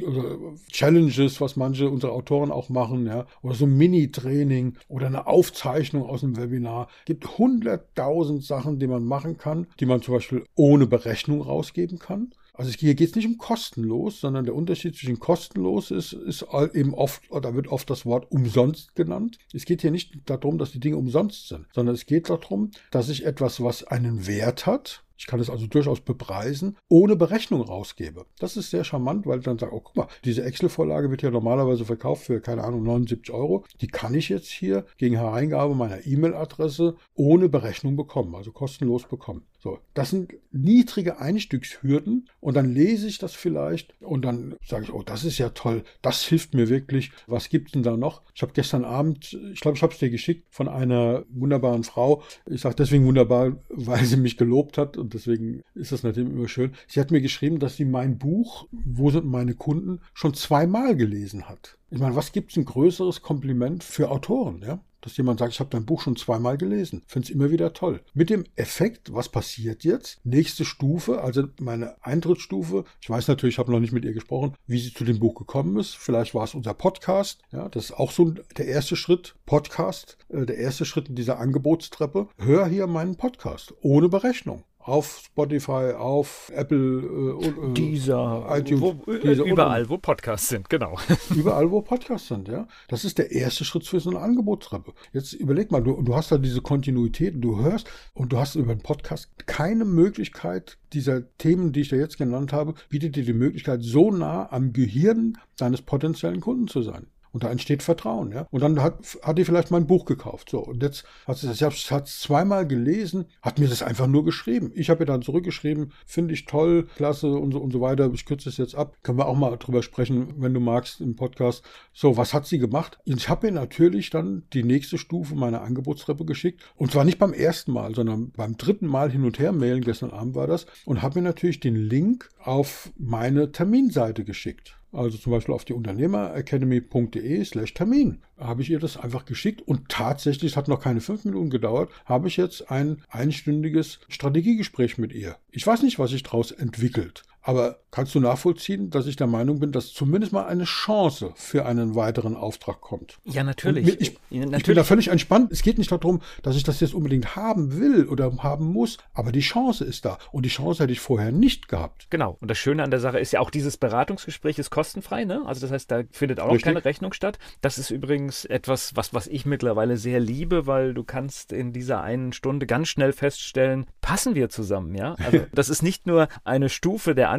Challenges, 0.72 1.42
was 1.42 1.58
manche 1.58 1.90
unserer 1.90 2.14
Autoren 2.14 2.50
auch 2.50 2.70
machen, 2.70 3.08
ja. 3.08 3.26
Oder 3.42 3.56
so 3.56 3.66
ein 3.66 3.76
Mini-Training 3.78 4.78
oder 4.88 5.08
eine 5.08 5.28
Aufzeichnung 5.28 6.04
aus 6.04 6.24
einem 6.24 6.38
Webinar. 6.38 6.88
Gibt 7.06 7.38
hunderttausend 7.38 8.44
Sachen, 8.44 8.80
die 8.80 8.88
man 8.88 9.04
machen 9.04 9.38
kann, 9.38 9.68
die 9.82 9.86
man 9.86 10.02
zum 10.02 10.14
Beispiel 10.14 10.46
ohne 10.56 10.88
Berechnung 10.88 11.42
rausgeben 11.42 12.00
kann. 12.00 12.34
Also 12.62 12.74
hier 12.78 12.94
geht 12.94 13.10
es 13.10 13.16
nicht 13.16 13.26
um 13.26 13.40
kostenlos, 13.40 14.22
sondern 14.22 14.46
der 14.46 14.54
Unterschied 14.54 14.96
zwischen 14.96 15.18
kostenlos 15.18 15.90
ist, 15.90 16.14
ist 16.14 16.46
eben 16.76 16.94
oft, 16.94 17.24
da 17.32 17.56
wird 17.56 17.70
oft 17.70 17.90
das 17.90 18.06
Wort 18.06 18.32
umsonst 18.32 18.94
genannt. 18.94 19.40
Es 19.52 19.66
geht 19.66 19.82
hier 19.82 19.90
nicht 19.90 20.14
darum, 20.30 20.60
dass 20.60 20.72
die 20.72 20.80
Dinge 20.80 20.98
umsonst 20.98 21.48
sind, 21.48 21.66
sondern 21.74 21.96
es 21.96 22.06
geht 22.06 22.30
darum, 22.30 22.70
dass 22.92 23.10
ich 23.10 23.26
etwas, 23.26 23.64
was 23.64 23.84
einen 23.86 24.28
Wert 24.28 24.68
hat, 24.68 25.04
ich 25.18 25.26
kann 25.26 25.40
es 25.40 25.50
also 25.50 25.66
durchaus 25.66 26.02
bepreisen, 26.02 26.78
ohne 26.88 27.16
Berechnung 27.16 27.62
rausgebe. 27.62 28.28
Das 28.38 28.58
ist 28.58 28.70
sehr 28.70 28.84
charmant, 28.84 29.26
weil 29.26 29.40
ich 29.40 29.46
dann 29.46 29.58
sage, 29.58 29.74
oh, 29.74 29.80
guck 29.80 29.96
mal, 29.96 30.08
diese 30.24 30.44
Excel-Vorlage 30.44 31.10
wird 31.10 31.24
ja 31.24 31.32
normalerweise 31.32 31.86
verkauft 31.86 32.26
für, 32.26 32.42
keine 32.42 32.64
Ahnung, 32.64 32.84
79 32.84 33.34
Euro. 33.34 33.66
Die 33.82 33.88
kann 33.88 34.14
ich 34.14 34.30
jetzt 34.30 34.50
hier 34.50 34.86
gegen 34.98 35.16
Hereingabe 35.16 35.74
meiner 35.74 36.06
E-Mail-Adresse 36.06 36.96
ohne 37.16 37.50
Berechnung 37.50 37.96
bekommen, 37.96 38.36
also 38.36 38.52
kostenlos 38.52 39.04
bekommen. 39.04 39.46
So, 39.64 39.78
das 39.94 40.10
sind 40.10 40.34
niedrige 40.52 41.20
Einstiegshürden 41.20 42.28
und 42.40 42.56
dann 42.56 42.74
lese 42.74 43.08
ich 43.08 43.20
das 43.20 43.36
vielleicht 43.36 43.94
und 44.02 44.24
dann 44.26 44.56
sage 44.66 44.86
ich, 44.86 44.94
oh, 44.94 45.04
das 45.04 45.24
ist 45.24 45.38
ja 45.38 45.50
toll, 45.50 45.84
das 46.02 46.24
hilft 46.24 46.56
mir 46.56 46.68
wirklich. 46.68 47.12
Was 47.28 47.48
gibt 47.50 47.68
es 47.68 47.74
denn 47.74 47.84
da 47.84 47.96
noch? 47.96 48.24
Ich 48.34 48.42
habe 48.42 48.54
gestern 48.54 48.84
Abend, 48.84 49.38
ich 49.54 49.60
glaube, 49.60 49.78
ich 49.78 49.84
habe 49.84 49.94
es 49.94 50.00
dir 50.00 50.10
geschickt 50.10 50.48
von 50.50 50.68
einer 50.68 51.26
wunderbaren 51.30 51.84
Frau. 51.84 52.24
Ich 52.48 52.62
sage 52.62 52.74
deswegen 52.74 53.06
wunderbar, 53.06 53.56
weil 53.70 54.04
sie 54.04 54.18
mich 54.18 54.36
gelobt 54.36 54.80
hat 54.80 54.98
und 54.98 55.14
deswegen 55.14 55.62
ist 55.76 55.92
das 55.92 56.02
natürlich 56.02 56.32
immer 56.32 56.48
schön. 56.48 56.74
Sie 56.88 57.00
hat 57.00 57.12
mir 57.12 57.22
geschrieben, 57.22 57.60
dass 57.60 57.76
sie 57.76 57.86
mein 57.86 58.18
Buch, 58.18 58.68
Wo 58.72 59.12
sind 59.12 59.26
meine 59.26 59.54
Kunden, 59.54 60.00
schon 60.16 60.34
zweimal 60.34 60.96
gelesen 60.96 61.48
hat. 61.48 61.78
Ich 61.92 62.00
meine, 62.00 62.16
was 62.16 62.32
gibt 62.32 62.50
es 62.50 62.58
ein 62.58 62.66
größeres 62.66 63.22
Kompliment 63.22 63.84
für 63.84 64.10
Autoren, 64.10 64.64
ja? 64.66 64.84
Dass 65.02 65.18
jemand 65.18 65.40
sagt, 65.40 65.54
ich 65.54 65.60
habe 65.60 65.70
dein 65.70 65.86
Buch 65.86 66.02
schon 66.02 66.16
zweimal 66.16 66.58
gelesen. 66.58 67.04
Finde 67.08 67.28
es 67.28 67.34
immer 67.34 67.52
wieder 67.52 67.74
toll. 67.74 68.02
Mit 68.14 68.30
dem 68.30 68.46
Effekt, 68.56 69.14
was 69.14 69.30
passiert 69.30 69.84
jetzt? 69.84 70.20
Nächste 70.24 70.66
Stufe, 70.66 71.22
also 71.22 71.44
meine 71.60 71.96
Eintrittsstufe. 72.04 72.86
Ich 73.02 73.10
weiß 73.10 73.28
natürlich, 73.28 73.56
ich 73.56 73.60
habe 73.60 73.72
noch 73.72 73.80
nicht 73.80 73.94
mit 73.94 74.06
ihr 74.06 74.14
gesprochen, 74.14 74.56
wie 74.68 74.80
sie 74.80 74.94
zu 74.94 75.04
dem 75.04 75.20
Buch 75.20 75.36
gekommen 75.36 75.78
ist. 75.78 75.96
Vielleicht 75.96 76.34
war 76.34 76.44
es 76.44 76.54
unser 76.54 76.74
Podcast. 76.74 77.42
Ja, 77.52 77.70
das 77.70 77.86
ist 77.86 77.94
auch 77.94 78.12
so 78.12 78.32
der 78.58 78.68
erste 78.68 78.96
Schritt. 78.96 79.36
Podcast, 79.46 80.18
äh, 80.30 80.46
der 80.46 80.58
erste 80.58 80.86
Schritt 80.86 81.10
in 81.10 81.16
dieser 81.16 81.40
Angebotstreppe. 81.40 82.28
Hör 82.38 82.68
hier 82.68 82.88
meinen 82.88 83.18
Podcast 83.18 83.74
ohne 83.82 84.10
Berechnung 84.10 84.64
auf 84.84 85.22
Spotify, 85.26 85.94
auf 85.98 86.52
Apple, 86.54 87.38
äh, 87.42 87.48
äh 87.48 87.74
dieser, 87.74 88.46
iTunes, 88.50 88.82
wo, 88.82 88.94
dieser 89.18 89.46
überall, 89.46 89.90
wo 89.90 89.98
Podcasts 89.98 90.50
sind, 90.50 90.70
genau. 90.70 90.98
Überall, 91.36 91.70
wo 91.72 91.82
Podcasts 91.82 92.28
sind, 92.28 92.48
ja. 92.48 92.68
Das 92.88 93.06
ist 93.06 93.18
der 93.18 93.32
erste 93.32 93.66
Schritt 93.66 93.88
für 93.88 94.00
so 94.00 94.10
eine 94.10 94.20
Angebotstreppe. 94.20 94.94
Jetzt 95.14 95.34
überleg 95.34 95.72
mal, 95.72 95.82
du, 95.82 96.02
du 96.02 96.16
hast 96.16 96.32
da 96.32 96.38
diese 96.38 96.62
Kontinuität, 96.62 97.36
du 97.38 97.60
hörst 97.60 97.90
und 98.14 98.34
du 98.34 98.38
hast 98.38 98.56
über 98.56 98.74
den 98.74 98.84
Podcast 98.84 99.30
keine 99.46 99.86
Möglichkeit 99.86 100.78
dieser 100.94 101.36
Themen, 101.38 101.72
die 101.72 101.82
ich 101.82 101.90
da 101.90 101.96
jetzt 101.96 102.18
genannt 102.18 102.54
habe, 102.54 102.74
bietet 102.90 103.16
dir 103.16 103.24
die 103.24 103.34
Möglichkeit, 103.34 103.82
so 103.84 104.12
nah 104.12 104.52
am 104.52 104.74
Gehirn 104.74 105.38
deines 105.58 105.82
potenziellen 105.82 106.42
Kunden 106.42 106.68
zu 106.68 106.82
sein. 106.82 107.08
Und 107.32 107.44
da 107.44 107.52
entsteht 107.52 107.82
Vertrauen, 107.82 108.32
ja. 108.32 108.48
Und 108.52 108.62
dann 108.62 108.82
hat, 108.82 109.18
hat 109.24 109.38
die 109.38 109.46
vielleicht 109.46 109.72
mein 109.72 109.88
Buch 109.88 110.06
gekauft. 110.06 110.50
So, 110.50 110.60
und 110.60 110.84
jetzt 110.84 111.06
hat 111.26 111.38
sie 111.38 111.48
das, 111.48 111.62
ich 111.62 111.92
es 111.92 112.20
zweimal 112.20 112.68
gelesen, 112.68 113.26
hat 113.42 113.58
mir 113.58 113.70
das 113.70 113.84
einfach 113.84 114.08
nur 114.08 114.26
geschrieben. 114.26 114.72
Ich 114.76 114.90
habe 114.90 115.04
ihr 115.04 115.06
dann 115.06 115.22
zurückgeschrieben, 115.22 115.94
finde 116.06 116.34
ich 116.34 116.46
toll, 116.46 116.88
klasse 116.96 117.32
und 117.32 117.54
so 117.54 117.60
und 117.60 117.72
so 117.72 117.80
weiter. 117.80 118.12
Ich 118.14 118.26
kürze 118.26 118.50
es 118.50 118.58
jetzt 118.58 118.76
ab. 118.76 118.98
Können 119.04 119.18
wir 119.18 119.28
auch 119.28 119.38
mal 119.38 119.56
drüber 119.58 119.82
sprechen, 119.82 120.36
wenn 120.38 120.54
du 120.54 120.60
magst, 120.60 121.00
im 121.00 121.16
Podcast. 121.16 121.64
So, 121.94 122.18
was 122.18 122.34
hat 122.34 122.46
sie 122.46 122.60
gemacht? 122.60 123.00
Ich 123.06 123.30
habe 123.30 123.48
ihr 123.48 123.54
natürlich 123.54 124.10
dann 124.10 124.44
die 124.54 124.64
nächste 124.64 124.98
Stufe 124.98 125.36
meiner 125.36 125.62
Angebotstreppe 125.62 126.26
geschickt. 126.26 126.62
Und 126.76 126.92
zwar 126.92 127.06
nicht 127.06 127.20
beim 127.20 127.34
ersten 127.34 127.72
Mal, 127.72 127.96
sondern 127.96 128.32
beim 128.32 128.58
dritten 128.58 128.88
Mal 128.88 129.10
hin 129.10 129.24
und 129.24 129.40
her 129.40 129.54
mailen. 129.54 129.82
Gestern 129.82 130.12
Abend 130.12 130.36
war 130.36 130.48
das. 130.48 130.66
Und 130.86 131.02
habe 131.02 131.20
mir 131.20 131.24
natürlich 131.24 131.60
den 131.60 131.76
Link 131.76 132.30
auf 132.44 132.92
meine 132.98 133.52
Terminseite 133.52 134.24
geschickt. 134.24 134.78
Also 134.92 135.18
zum 135.18 135.32
Beispiel 135.32 135.56
auf 135.56 135.64
die 135.64 135.74
Unternehmeracademy.de 135.74 137.46
slash 137.46 137.74
Termin 137.74 138.22
habe 138.38 138.62
ich 138.62 138.70
ihr 138.70 138.80
das 138.80 138.98
einfach 138.98 139.24
geschickt 139.26 139.62
und 139.62 139.88
tatsächlich, 139.88 140.52
es 140.52 140.58
hat 140.58 140.68
noch 140.68 140.82
keine 140.82 141.00
fünf 141.00 141.24
Minuten 141.24 141.50
gedauert, 141.50 141.92
habe 142.06 142.28
ich 142.28 142.36
jetzt 142.36 142.70
ein 142.70 143.02
einstündiges 143.10 144.00
Strategiegespräch 144.10 144.98
mit 144.98 145.14
ihr. 145.14 145.38
Ich 145.50 145.66
weiß 145.66 145.84
nicht, 145.84 145.98
was 145.98 146.12
sich 146.12 146.24
daraus 146.24 146.52
entwickelt. 146.52 147.24
Aber 147.42 147.81
kannst 147.92 148.16
du 148.16 148.20
nachvollziehen, 148.20 148.90
dass 148.90 149.06
ich 149.06 149.18
der 149.18 149.28
Meinung 149.28 149.60
bin, 149.60 149.72
dass 149.72 149.94
zumindest 149.94 150.32
mal 150.34 150.46
eine 150.46 150.64
Chance 150.64 151.34
für 151.36 151.66
einen 151.66 151.96
weiteren 151.96 152.36
Auftrag 152.36 152.82
kommt? 152.82 153.20
Ja, 153.26 153.44
natürlich. 153.44 154.00
Ich, 154.00 154.18
ja, 154.30 154.40
natürlich. 154.40 154.58
ich, 154.60 154.66
bin 154.66 154.76
da 154.76 154.84
völlig 154.84 155.10
entspannt. 155.10 155.52
Es 155.52 155.62
geht 155.62 155.78
nicht 155.78 155.92
darum, 155.92 156.22
dass 156.42 156.56
ich 156.56 156.64
das 156.64 156.80
jetzt 156.80 156.94
unbedingt 156.94 157.36
haben 157.36 157.78
will 157.78 158.08
oder 158.08 158.32
haben 158.40 158.66
muss, 158.66 158.98
aber 159.14 159.32
die 159.32 159.42
Chance 159.42 159.84
ist 159.84 160.06
da. 160.06 160.18
Und 160.32 160.46
die 160.46 160.50
Chance 160.50 160.84
hätte 160.84 160.94
ich 160.94 161.02
vorher 161.02 161.32
nicht 161.32 161.68
gehabt. 161.68 162.08
Genau. 162.10 162.38
Und 162.40 162.50
das 162.50 162.58
Schöne 162.58 162.84
an 162.84 162.92
der 162.92 163.02
Sache 163.02 163.20
ist 163.20 163.34
ja 163.34 163.42
auch, 163.42 163.50
dieses 163.50 163.78
Beratungsgespräch 163.78 164.58
ist 164.58 164.70
kostenfrei. 164.70 165.26
Ne? 165.26 165.42
Also 165.46 165.62
das 165.62 165.72
heißt, 165.72 165.92
da 165.92 166.04
findet 166.12 166.40
auch 166.40 166.52
noch 166.52 166.62
keine 166.62 166.84
Rechnung 166.86 167.12
statt. 167.14 167.40
Das 167.60 167.78
ist 167.78 167.90
übrigens 167.90 168.46
etwas, 168.46 168.96
was, 168.96 169.14
was 169.14 169.28
ich 169.28 169.46
mittlerweile 169.46 169.98
sehr 169.98 170.20
liebe, 170.20 170.66
weil 170.66 170.94
du 170.94 171.04
kannst 171.04 171.52
in 171.52 171.74
dieser 171.74 172.02
einen 172.02 172.32
Stunde 172.32 172.66
ganz 172.66 172.88
schnell 172.88 173.12
feststellen, 173.12 173.86
passen 174.00 174.36
wir 174.36 174.50
zusammen. 174.50 174.96
Ja, 174.96 175.16
also 175.16 175.46
das 175.54 175.70
ist 175.70 175.82
nicht 175.82 176.08
nur 176.08 176.30
eine 176.46 176.70
Stufe 176.70 177.16
der 177.16 177.30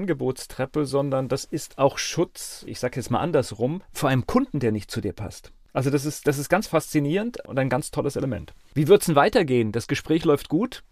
Angebotstreppe, 0.43 0.87
sondern 0.87 1.29
das 1.29 1.45
ist 1.45 1.79
auch 1.79 1.99
Schutz, 1.99 2.65
ich 2.67 2.81
sage 2.81 2.97
jetzt 2.97 3.11
mal 3.11 3.21
andersrum, 3.21 3.83
vor 3.93 4.09
einem 4.09 4.27
Kunden, 4.27 4.61
der 4.61 4.73
nicht 4.73 4.91
zu 4.91 5.01
dir 5.01 5.13
passt. 5.13 5.53
Also 5.73 5.91
das 5.91 6.05
ist, 6.05 6.27
das 6.27 6.39
ist 6.39 6.49
ganz 6.49 6.67
faszinierend 6.67 7.47
und 7.47 7.59
ein 7.59 7.71
ganz 7.71 7.91
tolles 7.91 8.17
Element. 8.17 8.53
Wie 8.75 8.89
wird 8.89 9.03
es 9.03 9.07
denn 9.07 9.17
weitergehen? 9.17 9.73
Das 9.73 9.87
Gespräch 9.87 10.25
läuft 10.25 10.49
gut. 10.49 10.83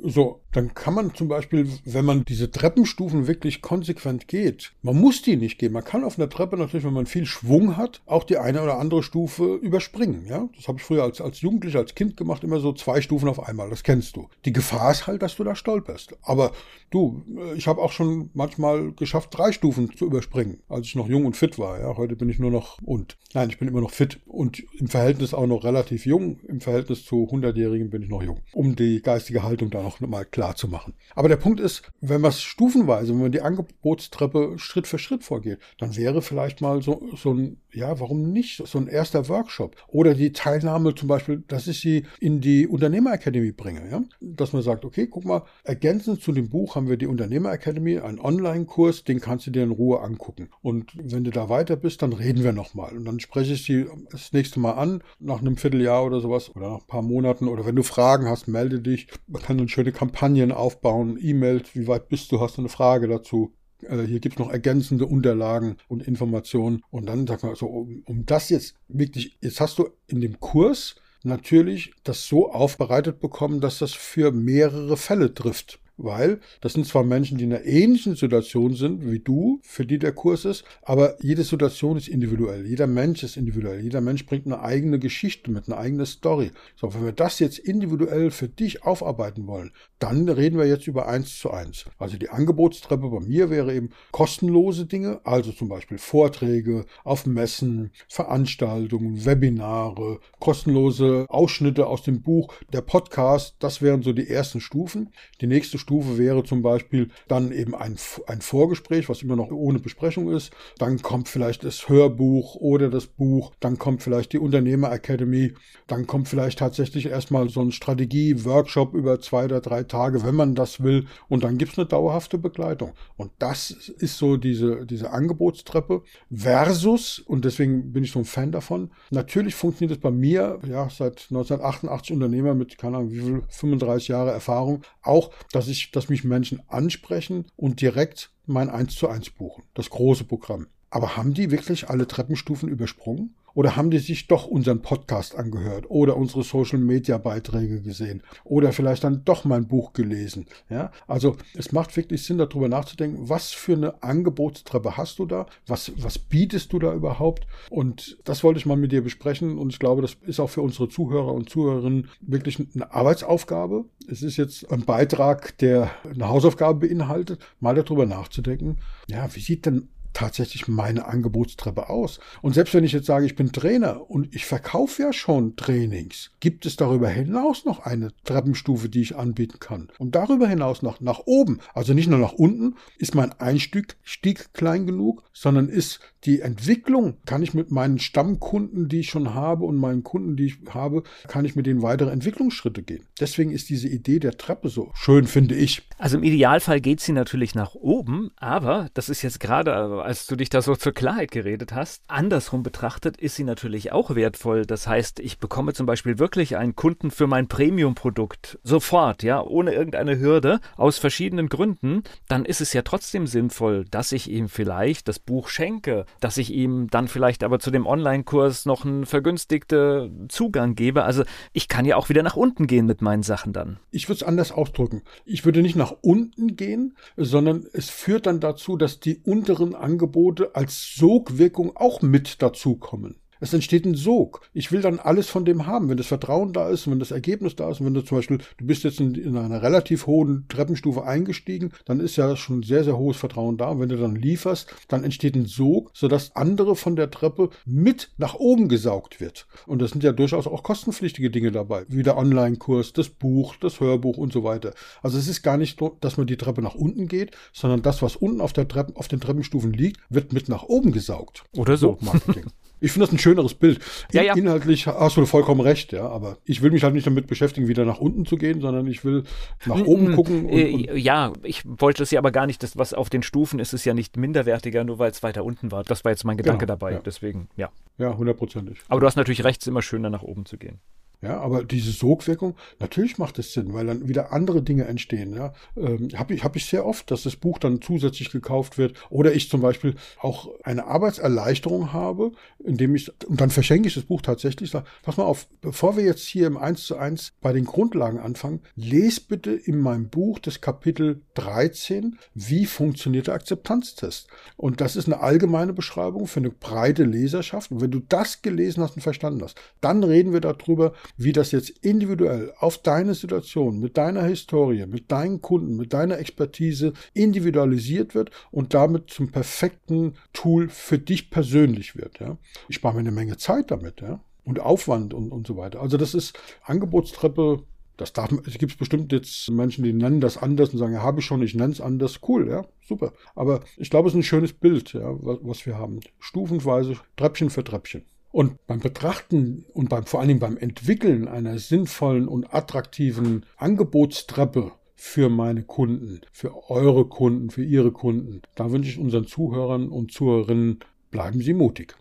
So, 0.00 0.42
dann 0.52 0.74
kann 0.74 0.94
man 0.94 1.12
zum 1.14 1.26
Beispiel, 1.26 1.68
wenn 1.84 2.04
man 2.04 2.24
diese 2.24 2.52
Treppenstufen 2.52 3.26
wirklich 3.26 3.62
konsequent 3.62 4.28
geht, 4.28 4.72
man 4.80 4.96
muss 4.96 5.22
die 5.22 5.36
nicht 5.36 5.58
gehen. 5.58 5.72
Man 5.72 5.84
kann 5.84 6.04
auf 6.04 6.18
einer 6.18 6.28
Treppe 6.28 6.56
natürlich, 6.56 6.86
wenn 6.86 6.92
man 6.92 7.06
viel 7.06 7.26
Schwung 7.26 7.76
hat, 7.76 8.00
auch 8.06 8.22
die 8.22 8.38
eine 8.38 8.62
oder 8.62 8.78
andere 8.78 9.02
Stufe 9.02 9.56
überspringen. 9.56 10.24
Ja, 10.26 10.48
das 10.54 10.68
habe 10.68 10.78
ich 10.78 10.84
früher 10.84 11.02
als, 11.02 11.20
als 11.20 11.40
Jugendlicher, 11.40 11.80
als 11.80 11.96
Kind 11.96 12.16
gemacht, 12.16 12.44
immer 12.44 12.60
so 12.60 12.72
zwei 12.72 13.00
Stufen 13.00 13.28
auf 13.28 13.42
einmal. 13.42 13.70
Das 13.70 13.82
kennst 13.82 14.14
du. 14.14 14.28
Die 14.44 14.52
Gefahr 14.52 14.92
ist 14.92 15.08
halt, 15.08 15.20
dass 15.20 15.34
du 15.34 15.42
da 15.42 15.56
stolperst. 15.56 16.16
Aber 16.22 16.52
du, 16.90 17.24
ich 17.56 17.66
habe 17.66 17.82
auch 17.82 17.90
schon 17.90 18.30
manchmal 18.34 18.92
geschafft, 18.92 19.30
drei 19.32 19.50
Stufen 19.50 19.92
zu 19.96 20.06
überspringen, 20.06 20.62
als 20.68 20.86
ich 20.86 20.94
noch 20.94 21.08
jung 21.08 21.26
und 21.26 21.36
fit 21.36 21.58
war. 21.58 21.80
Ja, 21.80 21.96
heute 21.96 22.14
bin 22.14 22.28
ich 22.28 22.38
nur 22.38 22.52
noch 22.52 22.78
und. 22.82 23.16
Nein, 23.34 23.50
ich 23.50 23.58
bin 23.58 23.66
immer 23.66 23.80
noch 23.80 23.90
fit 23.90 24.20
und 24.26 24.62
im 24.78 24.86
Verhältnis 24.86 25.34
auch 25.34 25.48
noch 25.48 25.64
relativ 25.64 26.06
jung. 26.06 26.38
Im 26.46 26.60
Verhältnis 26.60 27.04
zu 27.04 27.17
100-Jährigen 27.24 27.90
bin 27.90 28.02
ich 28.02 28.08
noch 28.08 28.22
jung, 28.22 28.40
um 28.52 28.76
die 28.76 29.02
geistige 29.02 29.42
Haltung 29.42 29.70
da 29.70 29.82
noch 29.82 30.00
mal 30.00 30.24
klar 30.24 30.56
zu 30.56 30.68
machen. 30.68 30.94
Aber 31.14 31.28
der 31.28 31.36
Punkt 31.36 31.60
ist, 31.60 31.82
wenn 32.00 32.20
man 32.20 32.30
es 32.30 32.42
stufenweise, 32.42 33.12
wenn 33.12 33.22
man 33.22 33.32
die 33.32 33.40
Angebotstreppe 33.40 34.54
Schritt 34.56 34.86
für 34.86 34.98
Schritt 34.98 35.24
vorgeht, 35.24 35.58
dann 35.78 35.96
wäre 35.96 36.22
vielleicht 36.22 36.60
mal 36.60 36.82
so, 36.82 37.02
so 37.16 37.32
ein, 37.32 37.58
ja, 37.72 37.98
warum 38.00 38.32
nicht, 38.32 38.66
so 38.66 38.78
ein 38.78 38.88
erster 38.88 39.28
Workshop 39.28 39.76
oder 39.88 40.14
die 40.14 40.32
Teilnahme 40.32 40.94
zum 40.94 41.08
Beispiel, 41.08 41.42
dass 41.48 41.66
ich 41.66 41.80
sie 41.80 42.04
in 42.20 42.40
die 42.40 42.66
Unternehmerakademie 42.66 43.52
bringe, 43.52 43.88
ja, 43.90 44.02
dass 44.20 44.52
man 44.52 44.62
sagt, 44.62 44.84
okay, 44.84 45.06
guck 45.06 45.24
mal, 45.24 45.42
ergänzend 45.64 46.22
zu 46.22 46.32
dem 46.32 46.48
Buch 46.48 46.76
haben 46.76 46.88
wir 46.88 46.96
die 46.96 47.06
Unternehmerakademie, 47.06 47.98
einen 48.00 48.18
Online-Kurs, 48.18 49.04
den 49.04 49.20
kannst 49.20 49.46
du 49.46 49.50
dir 49.50 49.62
in 49.62 49.70
Ruhe 49.70 50.00
angucken. 50.00 50.48
Und 50.62 50.92
wenn 50.94 51.24
du 51.24 51.30
da 51.30 51.48
weiter 51.48 51.76
bist, 51.76 52.02
dann 52.02 52.12
reden 52.12 52.44
wir 52.44 52.52
nochmal. 52.52 52.96
Und 52.96 53.04
dann 53.04 53.20
spreche 53.20 53.54
ich 53.54 53.64
sie 53.64 53.86
das 54.10 54.32
nächste 54.32 54.60
Mal 54.60 54.72
an, 54.72 55.02
nach 55.18 55.40
einem 55.40 55.56
Vierteljahr 55.56 56.04
oder 56.04 56.20
sowas 56.20 56.54
oder 56.54 56.70
nach 56.70 56.80
ein 56.80 56.86
paar 56.86 57.02
oder 57.10 57.66
wenn 57.66 57.76
du 57.76 57.82
Fragen 57.82 58.28
hast, 58.28 58.48
melde 58.48 58.80
dich. 58.80 59.08
Man 59.26 59.42
kann 59.42 59.58
dann 59.58 59.68
schöne 59.68 59.92
Kampagnen 59.92 60.52
aufbauen, 60.52 61.18
E-Mails, 61.20 61.74
wie 61.74 61.86
weit 61.86 62.08
bist 62.08 62.32
du, 62.32 62.40
hast 62.40 62.56
du 62.56 62.62
eine 62.62 62.68
Frage 62.68 63.08
dazu. 63.08 63.54
Äh, 63.82 64.02
hier 64.02 64.20
gibt 64.20 64.36
es 64.36 64.38
noch 64.38 64.50
ergänzende 64.50 65.06
Unterlagen 65.06 65.76
und 65.88 66.02
Informationen. 66.06 66.82
Und 66.90 67.06
dann 67.06 67.26
sag 67.26 67.42
mal 67.42 67.56
so, 67.56 67.66
um, 67.66 68.02
um 68.06 68.26
das 68.26 68.50
jetzt 68.50 68.74
wirklich, 68.88 69.38
jetzt 69.40 69.60
hast 69.60 69.78
du 69.78 69.88
in 70.06 70.20
dem 70.20 70.40
Kurs 70.40 70.96
natürlich 71.24 71.92
das 72.04 72.26
so 72.26 72.50
aufbereitet 72.50 73.20
bekommen, 73.20 73.60
dass 73.60 73.78
das 73.78 73.92
für 73.92 74.32
mehrere 74.32 74.96
Fälle 74.96 75.34
trifft 75.34 75.80
weil 75.98 76.40
das 76.60 76.72
sind 76.72 76.86
zwar 76.86 77.04
Menschen, 77.04 77.38
die 77.38 77.44
in 77.44 77.52
einer 77.52 77.64
ähnlichen 77.64 78.16
Situation 78.16 78.74
sind 78.74 79.10
wie 79.10 79.18
du, 79.18 79.60
für 79.62 79.84
die 79.84 79.98
der 79.98 80.12
Kurs 80.12 80.44
ist, 80.44 80.64
aber 80.82 81.22
jede 81.22 81.44
Situation 81.44 81.96
ist 81.96 82.08
individuell. 82.08 82.66
Jeder 82.66 82.86
Mensch 82.86 83.22
ist 83.22 83.36
individuell. 83.36 83.80
Jeder 83.80 84.00
Mensch 84.00 84.24
bringt 84.24 84.46
eine 84.46 84.60
eigene 84.60 84.98
Geschichte 84.98 85.50
mit, 85.50 85.68
eine 85.68 85.76
eigene 85.76 86.06
Story. 86.06 86.52
So, 86.76 86.94
wenn 86.94 87.04
wir 87.04 87.12
das 87.12 87.38
jetzt 87.40 87.58
individuell 87.58 88.30
für 88.30 88.48
dich 88.48 88.84
aufarbeiten 88.84 89.46
wollen, 89.46 89.72
dann 89.98 90.28
reden 90.28 90.58
wir 90.58 90.66
jetzt 90.66 90.86
über 90.86 91.08
eins 91.08 91.38
zu 91.38 91.50
eins. 91.50 91.84
Also 91.98 92.16
die 92.16 92.30
Angebotstreppe 92.30 93.08
bei 93.08 93.20
mir 93.20 93.50
wäre 93.50 93.74
eben 93.74 93.90
kostenlose 94.12 94.86
Dinge, 94.86 95.20
also 95.24 95.52
zum 95.52 95.68
Beispiel 95.68 95.98
Vorträge 95.98 96.86
auf 97.04 97.26
Messen, 97.26 97.90
Veranstaltungen, 98.08 99.24
Webinare, 99.24 100.20
kostenlose 100.38 101.26
Ausschnitte 101.28 101.86
aus 101.86 102.02
dem 102.02 102.22
Buch, 102.22 102.54
der 102.72 102.82
Podcast, 102.82 103.56
das 103.58 103.82
wären 103.82 104.02
so 104.02 104.12
die 104.12 104.28
ersten 104.28 104.60
Stufen. 104.60 105.12
Die 105.40 105.46
nächste 105.46 105.78
wäre 105.90 106.44
zum 106.44 106.62
Beispiel 106.62 107.10
dann 107.28 107.52
eben 107.52 107.74
ein, 107.74 107.96
ein 108.26 108.40
Vorgespräch, 108.40 109.08
was 109.08 109.22
immer 109.22 109.36
noch 109.36 109.50
ohne 109.50 109.78
Besprechung 109.78 110.32
ist. 110.32 110.52
Dann 110.78 111.02
kommt 111.02 111.28
vielleicht 111.28 111.64
das 111.64 111.88
Hörbuch 111.88 112.56
oder 112.56 112.88
das 112.88 113.06
Buch. 113.06 113.52
Dann 113.60 113.78
kommt 113.78 114.02
vielleicht 114.02 114.32
die 114.32 114.38
Unternehmer 114.38 114.92
Academy. 114.92 115.54
Dann 115.86 116.06
kommt 116.06 116.28
vielleicht 116.28 116.58
tatsächlich 116.58 117.06
erstmal 117.06 117.48
so 117.48 117.60
ein 117.60 117.72
Strategie-Workshop 117.72 118.94
über 118.94 119.20
zwei 119.20 119.44
oder 119.46 119.60
drei 119.60 119.82
Tage, 119.82 120.22
wenn 120.24 120.34
man 120.34 120.54
das 120.54 120.82
will. 120.82 121.06
Und 121.28 121.44
dann 121.44 121.58
gibt 121.58 121.72
es 121.72 121.78
eine 121.78 121.86
dauerhafte 121.86 122.38
Begleitung. 122.38 122.92
Und 123.16 123.30
das 123.38 123.70
ist 123.70 124.18
so 124.18 124.36
diese, 124.36 124.86
diese 124.86 125.10
Angebotstreppe 125.10 126.02
versus, 126.30 127.18
und 127.18 127.44
deswegen 127.44 127.92
bin 127.92 128.04
ich 128.04 128.12
so 128.12 128.20
ein 128.20 128.24
Fan 128.24 128.52
davon, 128.52 128.90
natürlich 129.10 129.54
funktioniert 129.54 129.96
es 129.96 130.02
bei 130.02 130.10
mir, 130.10 130.58
ja, 130.66 130.88
seit 130.90 131.26
1988 131.30 132.12
Unternehmer 132.12 132.54
mit, 132.54 132.78
keine 132.78 132.98
Ahnung, 132.98 133.10
wie 133.10 133.20
viel, 133.20 133.42
35 133.48 134.08
Jahre 134.08 134.30
Erfahrung, 134.30 134.82
auch, 135.02 135.30
dass 135.52 135.68
ich 135.68 135.77
ich, 135.78 135.90
dass 135.90 136.08
mich 136.08 136.24
Menschen 136.24 136.62
ansprechen 136.68 137.46
und 137.56 137.80
direkt 137.80 138.30
mein 138.46 138.70
1 138.70 138.94
zu 138.94 139.08
1 139.08 139.30
buchen. 139.30 139.64
Das 139.74 139.90
große 139.90 140.24
Programm. 140.24 140.66
Aber 140.90 141.16
haben 141.16 141.34
die 141.34 141.50
wirklich 141.50 141.88
alle 141.88 142.06
Treppenstufen 142.06 142.68
übersprungen? 142.68 143.34
Oder 143.58 143.74
haben 143.74 143.90
die 143.90 143.98
sich 143.98 144.28
doch 144.28 144.46
unseren 144.46 144.82
Podcast 144.82 145.34
angehört 145.34 145.86
oder 145.88 146.16
unsere 146.16 146.44
Social 146.44 146.78
Media 146.78 147.18
Beiträge 147.18 147.82
gesehen 147.82 148.22
oder 148.44 148.72
vielleicht 148.72 149.02
dann 149.02 149.24
doch 149.24 149.44
mein 149.44 149.66
Buch 149.66 149.94
gelesen? 149.94 150.46
Ja, 150.70 150.92
also 151.08 151.34
es 151.54 151.72
macht 151.72 151.96
wirklich 151.96 152.22
Sinn, 152.22 152.38
darüber 152.38 152.68
nachzudenken, 152.68 153.28
was 153.28 153.50
für 153.50 153.72
eine 153.72 154.00
Angebotstreppe 154.00 154.96
hast 154.96 155.18
du 155.18 155.26
da? 155.26 155.46
Was, 155.66 155.90
was 155.96 156.20
bietest 156.20 156.72
du 156.72 156.78
da 156.78 156.94
überhaupt? 156.94 157.48
Und 157.68 158.18
das 158.22 158.44
wollte 158.44 158.60
ich 158.60 158.66
mal 158.66 158.76
mit 158.76 158.92
dir 158.92 159.02
besprechen 159.02 159.58
und 159.58 159.72
ich 159.72 159.80
glaube, 159.80 160.02
das 160.02 160.16
ist 160.24 160.38
auch 160.38 160.50
für 160.50 160.62
unsere 160.62 160.88
Zuhörer 160.88 161.32
und 161.32 161.50
Zuhörerinnen 161.50 162.10
wirklich 162.20 162.60
eine 162.76 162.94
Arbeitsaufgabe. 162.94 163.86
Es 164.08 164.22
ist 164.22 164.36
jetzt 164.36 164.70
ein 164.70 164.84
Beitrag, 164.84 165.58
der 165.58 165.90
eine 166.04 166.28
Hausaufgabe 166.28 166.86
beinhaltet, 166.86 167.40
mal 167.58 167.74
darüber 167.74 168.06
nachzudenken. 168.06 168.76
Ja, 169.08 169.28
wie 169.34 169.40
sieht 169.40 169.66
denn 169.66 169.88
tatsächlich 170.18 170.66
meine 170.66 171.06
Angebotstreppe 171.06 171.88
aus. 171.88 172.18
Und 172.42 172.52
selbst 172.52 172.74
wenn 172.74 172.82
ich 172.82 172.90
jetzt 172.90 173.06
sage, 173.06 173.24
ich 173.24 173.36
bin 173.36 173.52
Trainer 173.52 174.10
und 174.10 174.34
ich 174.34 174.46
verkaufe 174.46 175.00
ja 175.00 175.12
schon 175.12 175.54
Trainings, 175.54 176.32
gibt 176.40 176.66
es 176.66 176.74
darüber 176.74 177.08
hinaus 177.08 177.64
noch 177.64 177.86
eine 177.86 178.10
Treppenstufe, 178.24 178.88
die 178.88 179.00
ich 179.00 179.16
anbieten 179.16 179.60
kann. 179.60 179.90
Und 179.98 180.16
darüber 180.16 180.48
hinaus 180.48 180.82
noch 180.82 181.00
nach 181.00 181.20
oben, 181.26 181.60
also 181.72 181.94
nicht 181.94 182.08
nur 182.08 182.18
nach 182.18 182.32
unten, 182.32 182.74
ist 182.98 183.14
mein 183.14 183.32
Einstieg 183.32 183.96
Stieg 184.02 184.52
klein 184.54 184.86
genug, 184.86 185.22
sondern 185.32 185.68
ist 185.68 186.00
die 186.24 186.40
Entwicklung, 186.40 187.18
kann 187.24 187.42
ich 187.42 187.54
mit 187.54 187.70
meinen 187.70 188.00
Stammkunden, 188.00 188.88
die 188.88 189.00
ich 189.00 189.10
schon 189.10 189.34
habe 189.34 189.64
und 189.64 189.76
meinen 189.76 190.02
Kunden, 190.02 190.36
die 190.36 190.46
ich 190.46 190.58
habe, 190.70 191.04
kann 191.28 191.44
ich 191.44 191.54
mit 191.54 191.66
denen 191.66 191.82
weitere 191.82 192.10
Entwicklungsschritte 192.10 192.82
gehen. 192.82 193.04
Deswegen 193.20 193.52
ist 193.52 193.68
diese 193.68 193.88
Idee 193.88 194.18
der 194.18 194.36
Treppe 194.36 194.68
so 194.68 194.90
schön, 194.94 195.28
finde 195.28 195.54
ich. 195.54 195.82
Also 195.96 196.18
im 196.18 196.24
Idealfall 196.24 196.80
geht 196.80 197.00
sie 197.00 197.12
natürlich 197.12 197.54
nach 197.54 197.76
oben, 197.76 198.32
aber 198.36 198.88
das 198.94 199.08
ist 199.08 199.22
jetzt 199.22 199.38
gerade 199.38 200.02
als 200.08 200.26
du 200.26 200.36
dich 200.36 200.48
da 200.48 200.62
so 200.62 200.74
zur 200.74 200.92
Klarheit 200.92 201.30
geredet 201.30 201.74
hast. 201.74 202.02
Andersrum 202.06 202.62
betrachtet 202.62 203.18
ist 203.18 203.36
sie 203.36 203.44
natürlich 203.44 203.92
auch 203.92 204.14
wertvoll. 204.14 204.64
Das 204.64 204.86
heißt, 204.86 205.20
ich 205.20 205.38
bekomme 205.38 205.74
zum 205.74 205.84
Beispiel 205.84 206.18
wirklich 206.18 206.56
einen 206.56 206.74
Kunden 206.74 207.10
für 207.10 207.26
mein 207.26 207.46
Premium-Produkt 207.46 208.58
sofort, 208.62 209.22
ja, 209.22 209.42
ohne 209.42 209.74
irgendeine 209.74 210.18
Hürde, 210.18 210.60
aus 210.78 210.96
verschiedenen 210.96 211.50
Gründen. 211.50 212.04
Dann 212.26 212.46
ist 212.46 212.62
es 212.62 212.72
ja 212.72 212.80
trotzdem 212.80 213.26
sinnvoll, 213.26 213.84
dass 213.90 214.12
ich 214.12 214.30
ihm 214.30 214.48
vielleicht 214.48 215.08
das 215.08 215.18
Buch 215.18 215.50
schenke, 215.50 216.06
dass 216.20 216.38
ich 216.38 216.54
ihm 216.54 216.88
dann 216.88 217.06
vielleicht 217.06 217.44
aber 217.44 217.58
zu 217.58 217.70
dem 217.70 217.86
Online-Kurs 217.86 218.64
noch 218.64 218.86
einen 218.86 219.04
vergünstigten 219.04 220.30
Zugang 220.30 220.74
gebe. 220.74 221.04
Also 221.04 221.24
ich 221.52 221.68
kann 221.68 221.84
ja 221.84 221.96
auch 221.96 222.08
wieder 222.08 222.22
nach 222.22 222.36
unten 222.36 222.66
gehen 222.66 222.86
mit 222.86 223.02
meinen 223.02 223.22
Sachen 223.22 223.52
dann. 223.52 223.78
Ich 223.90 224.08
würde 224.08 224.16
es 224.16 224.22
anders 224.22 224.52
ausdrücken. 224.52 225.02
Ich 225.26 225.44
würde 225.44 225.60
nicht 225.60 225.76
nach 225.76 225.92
unten 226.00 226.56
gehen, 226.56 226.96
sondern 227.18 227.66
es 227.74 227.90
führt 227.90 228.24
dann 228.24 228.40
dazu, 228.40 228.78
dass 228.78 229.00
die 229.00 229.18
unteren 229.18 229.74
Angebote 229.88 230.54
als 230.54 230.96
Sogwirkung 230.96 231.74
auch 231.74 232.02
mit 232.02 232.42
dazukommen. 232.42 233.16
Es 233.40 233.52
entsteht 233.52 233.84
ein 233.84 233.94
Sog. 233.94 234.40
Ich 234.52 234.72
will 234.72 234.80
dann 234.80 234.98
alles 234.98 235.28
von 235.28 235.44
dem 235.44 235.66
haben. 235.66 235.88
Wenn 235.88 235.96
das 235.96 236.06
Vertrauen 236.06 236.52
da 236.52 236.68
ist, 236.68 236.90
wenn 236.90 236.98
das 236.98 237.10
Ergebnis 237.10 237.56
da 237.56 237.70
ist, 237.70 237.84
wenn 237.84 237.94
du 237.94 238.02
zum 238.02 238.18
Beispiel, 238.18 238.38
du 238.56 238.66
bist 238.66 238.84
jetzt 238.84 239.00
in, 239.00 239.14
in 239.14 239.36
einer 239.36 239.62
relativ 239.62 240.06
hohen 240.06 240.46
Treppenstufe 240.48 241.04
eingestiegen, 241.04 241.72
dann 241.84 242.00
ist 242.00 242.16
ja 242.16 242.36
schon 242.36 242.62
sehr, 242.62 242.84
sehr 242.84 242.98
hohes 242.98 243.16
Vertrauen 243.16 243.56
da. 243.56 243.68
Und 243.68 243.80
wenn 243.80 243.88
du 243.88 243.96
dann 243.96 244.16
lieferst, 244.16 244.74
dann 244.88 245.04
entsteht 245.04 245.36
ein 245.36 245.46
Sog, 245.46 245.90
sodass 245.94 246.34
andere 246.36 246.76
von 246.76 246.96
der 246.96 247.10
Treppe 247.10 247.50
mit 247.64 248.10
nach 248.16 248.34
oben 248.34 248.68
gesaugt 248.68 249.20
wird. 249.20 249.46
Und 249.66 249.80
das 249.80 249.90
sind 249.90 250.04
ja 250.04 250.12
durchaus 250.12 250.46
auch 250.46 250.62
kostenpflichtige 250.62 251.30
Dinge 251.30 251.52
dabei, 251.52 251.84
wie 251.88 252.02
der 252.02 252.16
Online-Kurs, 252.16 252.92
das 252.92 253.08
Buch, 253.08 253.56
das 253.56 253.80
Hörbuch 253.80 254.16
und 254.16 254.32
so 254.32 254.44
weiter. 254.44 254.74
Also 255.02 255.18
es 255.18 255.28
ist 255.28 255.42
gar 255.42 255.56
nicht 255.56 255.78
so, 255.78 255.96
dass 256.00 256.16
man 256.16 256.26
die 256.26 256.36
Treppe 256.36 256.62
nach 256.62 256.74
unten 256.74 257.08
geht, 257.08 257.32
sondern 257.52 257.82
das, 257.82 258.02
was 258.02 258.16
unten 258.16 258.40
auf, 258.40 258.52
der 258.52 258.68
Treppe, 258.68 258.96
auf 258.96 259.08
den 259.08 259.20
Treppenstufen 259.20 259.72
liegt, 259.72 260.00
wird 260.08 260.32
mit 260.32 260.48
nach 260.48 260.64
oben 260.64 260.92
gesaugt. 260.92 261.44
Oder 261.56 261.76
so. 261.76 261.98
Marketing. 262.00 262.44
Ich 262.80 262.92
finde 262.92 263.06
das 263.06 263.14
ein 263.14 263.18
schöneres 263.18 263.54
Bild. 263.54 263.80
Ja, 264.12 264.22
ja. 264.22 264.34
Inhaltlich 264.34 264.86
hast 264.86 265.16
du 265.16 265.26
vollkommen 265.26 265.60
recht, 265.60 265.92
ja. 265.92 266.08
Aber 266.08 266.38
ich 266.44 266.62
will 266.62 266.70
mich 266.70 266.84
halt 266.84 266.94
nicht 266.94 267.06
damit 267.06 267.26
beschäftigen, 267.26 267.68
wieder 267.68 267.84
nach 267.84 267.98
unten 267.98 268.24
zu 268.26 268.36
gehen, 268.36 268.60
sondern 268.60 268.86
ich 268.86 269.04
will 269.04 269.24
nach 269.66 269.84
oben 269.84 270.14
gucken. 270.14 270.46
Und, 270.46 270.52
äh, 270.52 270.72
und 270.72 270.96
ja, 270.96 271.32
ich 271.42 271.62
wollte 271.64 272.02
es 272.02 272.10
ja 272.10 272.18
aber 272.18 272.30
gar 272.30 272.46
nicht, 272.46 272.62
das, 272.62 272.76
was 272.76 272.94
auf 272.94 273.10
den 273.10 273.22
Stufen 273.22 273.58
ist, 273.58 273.72
ist 273.72 273.84
ja 273.84 273.94
nicht 273.94 274.16
minderwertiger, 274.16 274.84
nur 274.84 274.98
weil 274.98 275.10
es 275.10 275.22
weiter 275.22 275.44
unten 275.44 275.72
war. 275.72 275.84
Das 275.84 276.04
war 276.04 276.12
jetzt 276.12 276.24
mein 276.24 276.36
Gedanke 276.36 276.66
genau, 276.66 276.74
dabei. 276.74 276.92
Ja. 276.92 277.00
Deswegen, 277.04 277.48
ja. 277.56 277.70
Ja, 277.98 278.16
hundertprozentig. 278.16 278.78
Aber 278.88 279.00
du 279.00 279.06
hast 279.06 279.16
natürlich 279.16 279.44
recht, 279.44 279.60
es 279.60 279.66
ist 279.66 279.70
immer 279.70 279.82
schöner, 279.82 280.10
nach 280.10 280.22
oben 280.22 280.46
zu 280.46 280.56
gehen. 280.56 280.78
Ja, 281.20 281.40
aber 281.40 281.64
diese 281.64 281.90
Sogwirkung, 281.90 282.54
natürlich 282.78 283.18
macht 283.18 283.40
es 283.40 283.52
Sinn, 283.52 283.74
weil 283.74 283.86
dann 283.86 284.08
wieder 284.08 284.32
andere 284.32 284.62
Dinge 284.62 284.84
entstehen. 284.84 285.34
Ja, 285.34 285.52
ähm, 285.76 286.10
habe 286.14 286.32
ich, 286.32 286.44
hab 286.44 286.54
ich 286.54 286.66
sehr 286.66 286.86
oft, 286.86 287.10
dass 287.10 287.24
das 287.24 287.34
Buch 287.34 287.58
dann 287.58 287.82
zusätzlich 287.82 288.30
gekauft 288.30 288.78
wird 288.78 288.94
oder 289.10 289.32
ich 289.34 289.50
zum 289.50 289.60
Beispiel 289.60 289.96
auch 290.20 290.48
eine 290.62 290.86
Arbeitserleichterung 290.86 291.92
habe, 291.92 292.30
indem 292.62 292.94
ich, 292.94 293.10
und 293.26 293.40
dann 293.40 293.50
verschenke 293.50 293.88
ich 293.88 293.94
das 293.94 294.04
Buch 294.04 294.22
tatsächlich, 294.22 294.70
sage, 294.70 294.86
pass 295.02 295.16
mal 295.16 295.24
auf, 295.24 295.48
bevor 295.60 295.96
wir 295.96 296.04
jetzt 296.04 296.24
hier 296.24 296.46
im 296.46 296.56
1 296.56 296.84
zu 296.84 296.96
1 296.96 297.32
bei 297.40 297.52
den 297.52 297.64
Grundlagen 297.64 298.20
anfangen, 298.20 298.60
les 298.76 299.18
bitte 299.18 299.50
in 299.50 299.80
meinem 299.80 300.10
Buch 300.10 300.38
das 300.38 300.60
Kapitel 300.60 301.22
13, 301.34 302.16
wie 302.34 302.66
funktioniert 302.66 303.26
der 303.26 303.34
Akzeptanztest. 303.34 304.28
Und 304.56 304.80
das 304.80 304.94
ist 304.94 305.06
eine 305.06 305.20
allgemeine 305.20 305.72
Beschreibung 305.72 306.28
für 306.28 306.38
eine 306.38 306.50
breite 306.50 307.02
Leserschaft. 307.02 307.72
Und 307.72 307.80
wenn 307.80 307.90
du 307.90 307.98
das 308.08 308.42
gelesen 308.42 308.84
hast 308.84 308.94
und 308.94 309.02
verstanden 309.02 309.42
hast, 309.42 309.60
dann 309.80 310.04
reden 310.04 310.32
wir 310.32 310.40
darüber, 310.40 310.92
wie 311.16 311.32
das 311.32 311.52
jetzt 311.52 311.70
individuell 311.70 312.52
auf 312.58 312.78
deine 312.78 313.14
Situation, 313.14 313.80
mit 313.80 313.96
deiner 313.96 314.24
Historie, 314.24 314.86
mit 314.86 315.10
deinen 315.10 315.40
Kunden, 315.40 315.76
mit 315.76 315.92
deiner 315.92 316.18
Expertise 316.18 316.92
individualisiert 317.14 318.14
wird 318.14 318.30
und 318.50 318.74
damit 318.74 319.10
zum 319.10 319.30
perfekten 319.30 320.14
Tool 320.32 320.68
für 320.68 320.98
dich 320.98 321.30
persönlich 321.30 321.96
wird. 321.96 322.20
Ja. 322.20 322.36
Ich 322.68 322.76
spare 322.76 322.94
mir 322.94 323.00
eine 323.00 323.10
Menge 323.12 323.36
Zeit 323.36 323.70
damit 323.70 324.00
ja. 324.00 324.20
und 324.44 324.60
Aufwand 324.60 325.14
und, 325.14 325.30
und 325.32 325.46
so 325.46 325.56
weiter. 325.56 325.80
Also 325.80 325.96
das 325.96 326.14
ist 326.14 326.38
Angebotstreppe 326.64 327.62
das 327.98 328.12
darf, 328.12 328.30
es 328.46 328.58
gibt 328.58 328.78
bestimmt 328.78 329.12
jetzt 329.12 329.50
Menschen, 329.50 329.82
die 329.82 329.92
nennen 329.92 330.20
das 330.20 330.38
anders 330.38 330.70
und 330.70 330.78
sagen, 330.78 330.94
ja, 330.94 331.02
habe 331.02 331.18
ich 331.18 331.26
schon, 331.26 331.42
ich 331.42 331.54
nenne 331.54 331.72
es 331.72 331.80
anders. 331.80 332.20
Cool, 332.26 332.48
ja, 332.48 332.64
super. 332.86 333.12
Aber 333.34 333.64
ich 333.76 333.90
glaube, 333.90 334.08
es 334.08 334.14
ist 334.14 334.20
ein 334.20 334.22
schönes 334.22 334.52
Bild, 334.52 334.92
ja, 334.92 335.16
was 335.20 335.66
wir 335.66 335.76
haben. 335.76 335.98
Stufenweise, 336.20 336.94
Treppchen 337.16 337.50
für 337.50 337.64
Treppchen. 337.64 338.04
Und 338.30 338.66
beim 338.66 338.80
Betrachten 338.80 339.64
und 339.72 339.88
beim, 339.88 340.04
vor 340.04 340.20
allen 340.20 340.28
Dingen 340.28 340.40
beim 340.40 340.58
Entwickeln 340.58 341.28
einer 341.28 341.58
sinnvollen 341.58 342.28
und 342.28 342.52
attraktiven 342.52 343.46
Angebotstreppe 343.56 344.72
für 344.94 345.28
meine 345.28 345.62
Kunden, 345.62 346.20
für 346.32 346.70
eure 346.70 347.06
Kunden, 347.06 347.50
für 347.50 347.64
ihre 347.64 347.92
Kunden, 347.92 348.42
da 348.54 348.70
wünsche 348.70 348.90
ich 348.90 348.98
unseren 348.98 349.26
Zuhörern 349.26 349.88
und 349.88 350.12
Zuhörerinnen, 350.12 350.80
bleiben 351.10 351.40
Sie 351.40 351.54
mutig. 351.54 351.96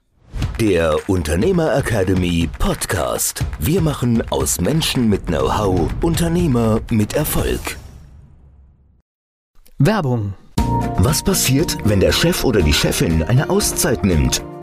Der 0.60 0.98
Unternehmer 1.08 1.78
Academy 1.78 2.50
Podcast. 2.58 3.46
Wir 3.60 3.80
machen 3.82 4.24
aus 4.32 4.60
Menschen 4.60 5.08
mit 5.08 5.28
Know-how 5.28 5.90
Unternehmer 6.02 6.82
mit 6.90 7.14
Erfolg. 7.14 7.78
Werbung. 9.78 10.34
Was 10.98 11.24
passiert, 11.24 11.78
wenn 11.86 12.00
der 12.00 12.12
Chef 12.12 12.44
oder 12.44 12.64
die 12.64 12.74
Chefin 12.74 13.22
eine 13.22 13.50
Auszeit 13.52 14.04
nimmt? 14.04 14.44